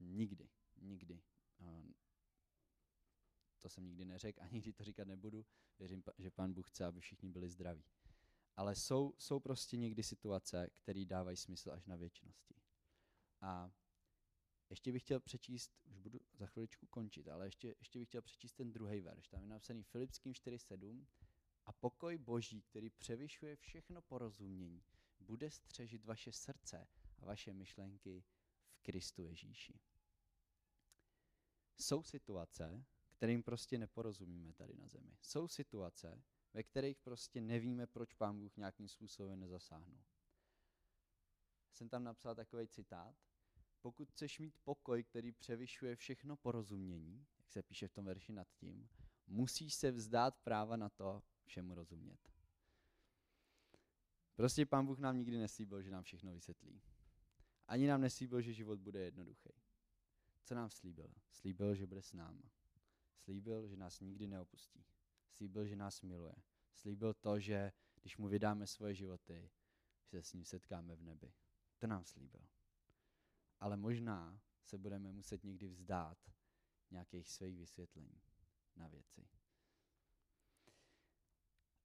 Nikdy, 0.00 0.48
nikdy. 0.80 1.22
To 3.58 3.68
jsem 3.68 3.84
nikdy 3.84 4.04
neřekl 4.04 4.42
a 4.42 4.48
nikdy 4.48 4.72
to 4.72 4.84
říkat 4.84 5.08
nebudu. 5.08 5.46
Věřím, 5.78 6.02
že 6.18 6.30
pán 6.30 6.52
Bůh 6.52 6.70
chce, 6.70 6.84
aby 6.84 7.00
všichni 7.00 7.28
byli 7.28 7.48
zdraví. 7.50 7.84
Ale 8.56 8.74
jsou, 8.74 9.14
jsou 9.18 9.40
prostě 9.40 9.76
někdy 9.76 10.02
situace, 10.02 10.68
které 10.72 11.04
dávají 11.04 11.36
smysl 11.36 11.70
až 11.70 11.86
na 11.86 11.96
věčnosti. 11.96 12.54
A 13.40 13.70
ještě 14.70 14.92
bych 14.92 15.02
chtěl 15.02 15.20
přečíst, 15.20 15.78
už 15.84 15.98
budu 15.98 16.20
za 16.32 16.46
chviličku 16.46 16.86
končit, 16.86 17.28
ale 17.28 17.46
ještě, 17.46 17.74
ještě 17.78 17.98
bych 17.98 18.08
chtěl 18.08 18.22
přečíst 18.22 18.52
ten 18.52 18.72
druhý 18.72 19.00
verš. 19.00 19.28
Tam 19.28 19.42
je 19.42 19.48
napsaný 19.48 19.82
Filipským 19.82 20.32
4.7 20.32 21.06
a 21.64 21.72
pokoj 21.72 22.18
boží, 22.18 22.62
který 22.62 22.90
převyšuje 22.90 23.56
všechno 23.56 24.02
porozumění, 24.02 24.82
bude 25.20 25.50
střežit 25.50 26.04
vaše 26.04 26.32
srdce 26.32 26.88
a 27.18 27.24
vaše 27.24 27.52
myšlenky 27.52 28.24
v 28.70 28.80
Kristu 28.82 29.22
Ježíši. 29.22 29.80
Jsou 31.76 32.02
situace, 32.02 32.84
kterým 33.18 33.42
prostě 33.42 33.78
neporozumíme 33.78 34.52
tady 34.52 34.76
na 34.76 34.88
zemi. 34.88 35.16
Jsou 35.22 35.48
situace, 35.48 36.22
ve 36.54 36.62
kterých 36.62 37.00
prostě 37.00 37.40
nevíme, 37.40 37.86
proč 37.86 38.14
pán 38.14 38.38
Bůh 38.38 38.56
nějakým 38.56 38.88
způsobem 38.88 39.40
nezasáhnul. 39.40 40.04
Jsem 41.72 41.88
tam 41.88 42.04
napsal 42.04 42.34
takový 42.34 42.68
citát, 42.68 43.16
pokud 43.80 44.10
chceš 44.10 44.38
mít 44.38 44.58
pokoj, 44.64 45.04
který 45.04 45.32
převyšuje 45.32 45.96
všechno 45.96 46.36
porozumění, 46.36 47.26
jak 47.38 47.50
se 47.50 47.62
píše 47.62 47.88
v 47.88 47.92
tom 47.92 48.04
verši 48.04 48.32
nad 48.32 48.48
tím, 48.52 48.88
musíš 49.26 49.74
se 49.74 49.90
vzdát 49.90 50.38
práva 50.38 50.76
na 50.76 50.88
to 50.88 51.22
všemu 51.44 51.74
rozumět. 51.74 52.20
Prostě 54.34 54.66
pán 54.66 54.86
Bůh 54.86 54.98
nám 54.98 55.16
nikdy 55.16 55.38
neslíbil, 55.38 55.82
že 55.82 55.90
nám 55.90 56.02
všechno 56.02 56.32
vysvětlí. 56.32 56.82
Ani 57.66 57.86
nám 57.86 58.00
neslíbil, 58.00 58.40
že 58.40 58.52
život 58.52 58.78
bude 58.80 59.00
jednoduchý. 59.00 59.50
Co 60.44 60.54
nám 60.54 60.70
slíbil? 60.70 61.14
Slíbil, 61.30 61.74
že 61.74 61.86
bude 61.86 62.02
s 62.02 62.12
náma. 62.12 62.57
Slíbil, 63.18 63.66
že 63.66 63.76
nás 63.76 64.00
nikdy 64.00 64.26
neopustí. 64.26 64.84
Slíbil, 65.30 65.66
že 65.66 65.76
nás 65.76 66.02
miluje. 66.02 66.34
Slíbil 66.74 67.14
to, 67.14 67.40
že 67.40 67.72
když 68.00 68.16
mu 68.16 68.28
vydáme 68.28 68.66
svoje 68.66 68.94
životy, 68.94 69.50
že 70.06 70.22
se 70.22 70.28
s 70.28 70.32
ním 70.32 70.44
setkáme 70.44 70.96
v 70.96 71.02
nebi. 71.02 71.32
To 71.78 71.86
nám 71.86 72.04
slíbil 72.04 72.48
ale 73.60 73.76
možná 73.76 74.40
se 74.64 74.78
budeme 74.78 75.12
muset 75.12 75.44
někdy 75.44 75.68
vzdát 75.68 76.18
nějakých 76.90 77.28
svých 77.28 77.56
vysvětlení 77.56 78.22
na 78.76 78.88
věci. 78.88 79.28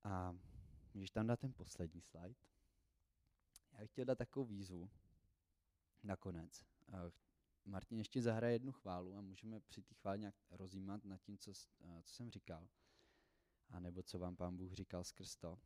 A 0.03 0.37
když 0.93 1.11
tam 1.11 1.27
dát 1.27 1.39
ten 1.39 1.53
poslední 1.53 2.01
slide, 2.01 2.35
já 3.71 3.79
bych 3.79 3.89
chtěl 3.89 4.05
dát 4.05 4.17
takovou 4.17 4.45
výzvu 4.45 4.89
nakonec. 6.03 6.65
Martin 7.65 7.97
ještě 7.97 8.21
zahraje 8.21 8.55
jednu 8.55 8.71
chválu 8.71 9.15
a 9.15 9.21
můžeme 9.21 9.59
při 9.59 9.81
té 9.81 9.95
chvále 9.95 10.17
nějak 10.17 10.35
rozjímat 10.49 11.05
nad 11.05 11.21
tím, 11.21 11.37
co, 11.37 11.53
co 12.03 12.13
jsem 12.13 12.29
říkal, 12.29 12.67
a 13.69 13.79
nebo 13.79 14.03
co 14.03 14.19
vám 14.19 14.35
pán 14.35 14.57
Bůh 14.57 14.73
říkal 14.73 15.03
skrz 15.03 15.35
to. 15.35 15.59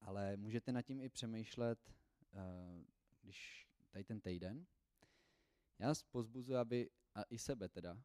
Ale 0.00 0.36
můžete 0.36 0.72
nad 0.72 0.82
tím 0.82 1.00
i 1.00 1.08
přemýšlet, 1.08 1.92
když 3.20 3.68
tady 3.90 4.04
ten 4.04 4.20
týden, 4.20 4.66
já 5.78 5.86
nás 5.86 6.02
pozbuzuji, 6.02 6.56
aby, 6.56 6.90
a 7.14 7.22
i 7.22 7.38
sebe 7.38 7.68
teda, 7.68 7.92
uh, 7.92 8.02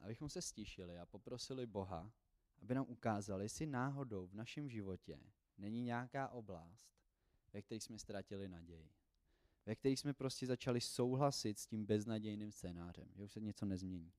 abychom 0.00 0.28
se 0.28 0.42
stišili 0.42 0.98
a 0.98 1.06
poprosili 1.06 1.66
Boha, 1.66 2.12
aby 2.58 2.74
nám 2.74 2.86
ukázal, 2.88 3.42
jestli 3.42 3.66
náhodou 3.66 4.26
v 4.26 4.34
našem 4.34 4.68
životě 4.68 5.20
není 5.58 5.82
nějaká 5.82 6.28
oblast, 6.28 6.90
ve 7.52 7.62
které 7.62 7.80
jsme 7.80 7.98
ztratili 7.98 8.48
naději. 8.48 8.90
Ve 9.66 9.74
které 9.74 9.92
jsme 9.92 10.14
prostě 10.14 10.46
začali 10.46 10.80
souhlasit 10.80 11.58
s 11.58 11.66
tím 11.66 11.86
beznadějným 11.86 12.52
scénářem, 12.52 13.08
že 13.14 13.24
už 13.24 13.32
se 13.32 13.40
něco 13.40 13.66
nezmění. 13.66 14.12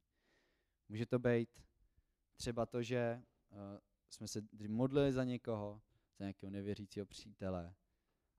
Může 0.90 1.06
to 1.06 1.20
být 1.20 1.64
třeba 2.36 2.66
to, 2.66 2.84
že 2.84 3.24
uh, 3.50 3.58
jsme 4.10 4.28
se 4.28 4.42
modlili 4.68 5.14
za 5.14 5.24
někoho, 5.24 5.82
za 6.18 6.26
nějakého 6.26 6.50
nevěřícího 6.50 7.06
přítele 7.06 7.76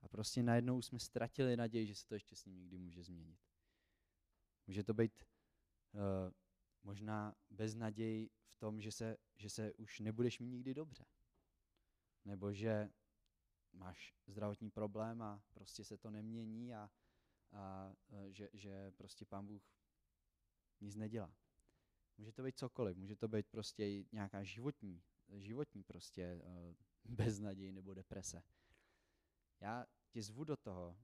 a 0.01 0.09
prostě 0.09 0.43
najednou 0.43 0.83
jsme 0.83 0.99
ztratili 0.99 1.57
naději, 1.57 1.87
že 1.87 1.95
se 1.95 2.07
to 2.07 2.15
ještě 2.15 2.37
s 2.37 2.45
ním 2.45 2.57
někdy 2.57 2.79
může 2.79 3.03
změnit. 3.03 3.39
Může 4.67 4.85
to 4.85 4.95
být 4.95 5.25
uh, 5.93 6.01
možná 6.83 7.35
beznaděj 7.51 8.31
v 8.47 8.57
tom, 8.57 8.81
že 8.81 8.93
se, 8.93 9.17
že 9.37 9.51
se 9.51 9.73
už 9.73 10.01
nebudeš 10.01 10.39
mít 10.39 10.49
nikdy 10.49 10.75
dobře. 10.75 11.05
Nebo 12.25 12.53
že 12.53 12.91
máš 13.73 14.15
zdravotní 14.27 14.71
problém 14.71 15.23
a 15.23 15.43
prostě 15.55 15.85
se 15.85 15.99
to 15.99 16.11
nemění 16.11 16.75
a, 16.75 16.91
a 17.53 17.93
uh, 18.09 18.27
že, 18.31 18.49
že 18.53 18.91
prostě 18.91 19.25
pán 19.25 19.47
Bůh 19.47 19.63
nic 20.81 20.97
nedělá. 20.97 21.35
Může 22.19 22.33
to 22.33 22.43
být 22.43 22.59
cokoliv, 22.59 22.97
může 22.97 23.17
to 23.17 23.29
být 23.29 23.49
prostě 23.49 24.05
nějaká 24.13 24.43
životní, 24.43 25.03
životní 25.29 25.83
prostě 25.83 26.43
uh, 26.45 26.75
beznaděj 27.15 27.73
nebo 27.73 27.95
deprese. 27.95 28.43
Já 29.61 29.87
tě 30.11 30.23
zvu 30.23 30.45
do 30.45 30.57
toho, 30.57 30.99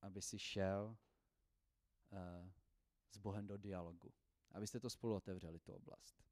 aby 0.00 0.22
si 0.22 0.38
šel 0.38 0.96
uh, 2.12 2.50
s 3.10 3.16
Bohem 3.16 3.46
do 3.46 3.56
dialogu. 3.56 4.12
Abyste 4.52 4.80
to 4.80 4.90
spolu 4.90 5.14
otevřeli, 5.14 5.58
tu 5.58 5.72
oblast. 5.72 6.22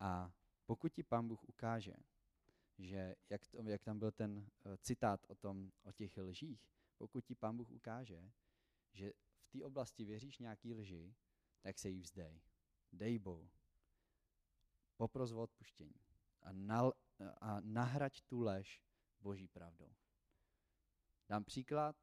A 0.00 0.32
pokud 0.66 0.92
ti 0.92 1.02
pán 1.02 1.28
Bůh 1.28 1.44
ukáže, 1.44 1.94
že 2.78 3.14
jak, 3.30 3.46
to, 3.46 3.62
jak 3.62 3.82
tam 3.82 3.98
byl 3.98 4.12
ten 4.12 4.38
uh, 4.38 4.76
citát 4.76 5.20
o, 5.28 5.34
tom, 5.34 5.72
o 5.82 5.92
těch 5.92 6.16
lžích, 6.16 6.68
pokud 6.98 7.24
ti 7.24 7.34
pán 7.34 7.56
Bůh 7.56 7.70
ukáže, 7.70 8.30
že 8.92 9.12
v 9.42 9.48
té 9.48 9.64
oblasti 9.64 10.04
věříš 10.04 10.38
nějaký 10.38 10.74
lži, 10.74 11.14
tak 11.60 11.78
se 11.78 11.88
jí 11.88 12.00
vzdej. 12.00 12.40
Dej 12.92 13.18
Bohu. 13.18 13.50
Popros 14.96 15.32
o 15.32 15.42
odpuštění. 15.42 16.00
A, 16.42 16.52
nal, 16.52 16.92
a 17.40 17.60
nahrať 17.60 18.20
tu 18.20 18.40
lež 18.40 18.82
boží 19.20 19.48
pravdou. 19.48 19.94
Dám 21.28 21.44
příklad, 21.44 21.96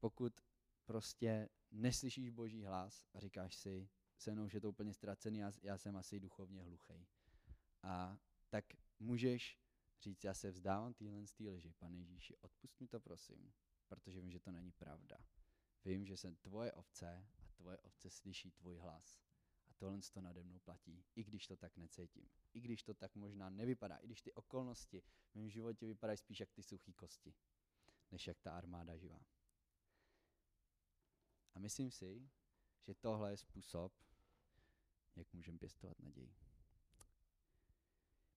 pokud 0.00 0.40
prostě 0.84 1.48
neslyšíš 1.70 2.30
boží 2.30 2.64
hlas 2.64 3.06
a 3.14 3.20
říkáš 3.20 3.54
si, 3.54 3.88
se 4.18 4.32
mnou 4.32 4.44
už 4.44 4.54
je 4.54 4.60
to 4.60 4.68
úplně 4.68 4.94
ztracený, 4.94 5.38
já, 5.38 5.52
já 5.62 5.78
jsem 5.78 5.96
asi 5.96 6.20
duchovně 6.20 6.62
hluchý. 6.62 7.06
A 7.82 8.18
tak 8.50 8.64
můžeš 8.98 9.61
říct, 10.02 10.24
já 10.24 10.34
se 10.34 10.50
vzdávám 10.50 10.94
téhle 10.94 11.26
z 11.26 11.32
té 11.32 11.50
lži, 11.50 11.72
pane 11.78 11.98
Ježíši, 11.98 12.36
odpust 12.36 12.80
mi 12.80 12.88
to 12.88 13.00
prosím, 13.00 13.52
protože 13.88 14.20
vím, 14.20 14.30
že 14.30 14.40
to 14.40 14.52
není 14.52 14.72
pravda. 14.72 15.16
Vím, 15.84 16.06
že 16.06 16.16
jsem 16.16 16.36
tvoje 16.36 16.72
ovce 16.72 17.26
a 17.42 17.52
tvoje 17.52 17.78
ovce 17.78 18.10
slyší 18.10 18.50
tvůj 18.50 18.76
hlas. 18.76 19.20
A 19.70 19.74
tohle 19.74 20.00
to 20.12 20.20
nade 20.20 20.42
mnou 20.42 20.58
platí, 20.58 21.04
i 21.14 21.24
když 21.24 21.46
to 21.46 21.56
tak 21.56 21.76
necítím. 21.76 22.30
I 22.52 22.60
když 22.60 22.82
to 22.82 22.94
tak 22.94 23.14
možná 23.14 23.50
nevypadá, 23.50 23.96
i 23.96 24.06
když 24.06 24.22
ty 24.22 24.32
okolnosti 24.32 25.00
v 25.00 25.34
mém 25.34 25.50
životě 25.50 25.86
vypadají 25.86 26.16
spíš 26.18 26.40
jak 26.40 26.52
ty 26.52 26.62
suché 26.62 26.92
kosti, 26.92 27.34
než 28.10 28.26
jak 28.26 28.40
ta 28.40 28.56
armáda 28.56 28.96
živá. 28.96 29.20
A 31.54 31.58
myslím 31.58 31.90
si, 31.90 32.30
že 32.82 32.94
tohle 32.94 33.30
je 33.30 33.36
způsob, 33.36 33.92
jak 35.16 35.32
můžeme 35.32 35.58
pěstovat 35.58 35.98
naději. 35.98 36.51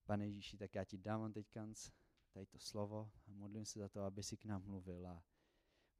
Pane 0.06 0.26
Ježíši, 0.26 0.56
tak 0.56 0.74
já 0.74 0.84
ti 0.84 0.98
dávám 0.98 1.32
teď 1.32 1.46
tady 2.32 2.46
to 2.46 2.58
slovo 2.58 3.10
a 3.26 3.32
modlím 3.32 3.64
se 3.64 3.78
za 3.78 3.88
to, 3.88 4.00
aby 4.00 4.22
si 4.22 4.36
k 4.36 4.44
nám 4.44 4.62
mluvil 4.64 5.06
a 5.06 5.24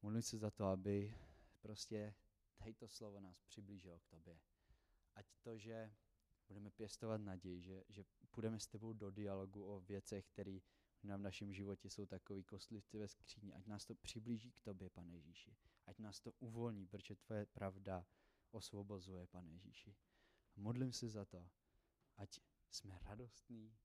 modlím 0.01 0.21
se 0.21 0.37
za 0.37 0.51
to, 0.51 0.65
aby 0.65 1.17
prostě 1.61 2.15
tady 2.57 2.73
to 2.73 2.87
slovo 2.87 3.19
nás 3.19 3.41
přiblížilo 3.41 3.99
k 3.99 4.07
tobě. 4.07 4.39
Ať 5.15 5.25
to, 5.41 5.57
že 5.57 5.93
budeme 6.47 6.71
pěstovat 6.71 7.21
naději, 7.21 7.61
že, 7.61 7.83
že 7.89 8.03
půjdeme 8.31 8.59
s 8.59 8.67
tebou 8.67 8.93
do 8.93 9.11
dialogu 9.11 9.65
o 9.65 9.79
věcech, 9.79 10.25
které 10.25 10.59
nám 11.03 11.19
v 11.19 11.23
našem 11.23 11.53
životě 11.53 11.89
jsou 11.89 12.05
takový 12.05 12.43
kostlivci 12.43 12.97
ve 12.97 13.07
skříni, 13.07 13.53
ať 13.53 13.65
nás 13.65 13.85
to 13.85 13.95
přiblíží 13.95 14.51
k 14.51 14.59
tobě, 14.59 14.89
pane 14.89 15.13
Ježíši. 15.13 15.55
Ať 15.85 15.99
nás 15.99 16.19
to 16.19 16.31
uvolní, 16.39 16.87
protože 16.87 17.15
tvoje 17.15 17.45
pravda 17.45 18.05
osvobozuje, 18.51 19.27
pane 19.27 19.51
Ježíši. 19.51 19.95
Modlím 20.55 20.93
se 20.93 21.09
za 21.09 21.25
to, 21.25 21.49
ať 22.17 22.39
jsme 22.69 22.99
radostní 23.01 23.77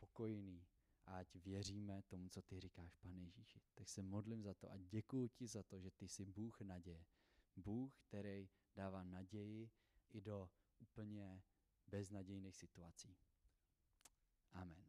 a 0.00 0.06
pokojní 0.06 0.66
a 1.06 1.16
ať 1.16 1.36
věříme 1.36 2.02
tomu, 2.02 2.28
co 2.28 2.42
ty 2.42 2.60
říkáš, 2.60 2.94
pane 2.94 3.20
Ježíši. 3.20 3.60
Tak 3.74 3.88
se 3.88 4.02
modlím 4.02 4.42
za 4.42 4.54
to 4.54 4.70
a 4.70 4.76
děkuji 4.76 5.28
ti 5.28 5.46
za 5.46 5.62
to, 5.62 5.80
že 5.80 5.90
ty 5.90 6.08
jsi 6.08 6.24
Bůh 6.24 6.60
naděje. 6.60 7.04
Bůh, 7.56 7.98
který 8.00 8.48
dává 8.76 9.04
naději 9.04 9.70
i 10.10 10.20
do 10.20 10.50
úplně 10.78 11.42
beznadějných 11.86 12.56
situací. 12.56 13.16
Amen. 14.52 14.87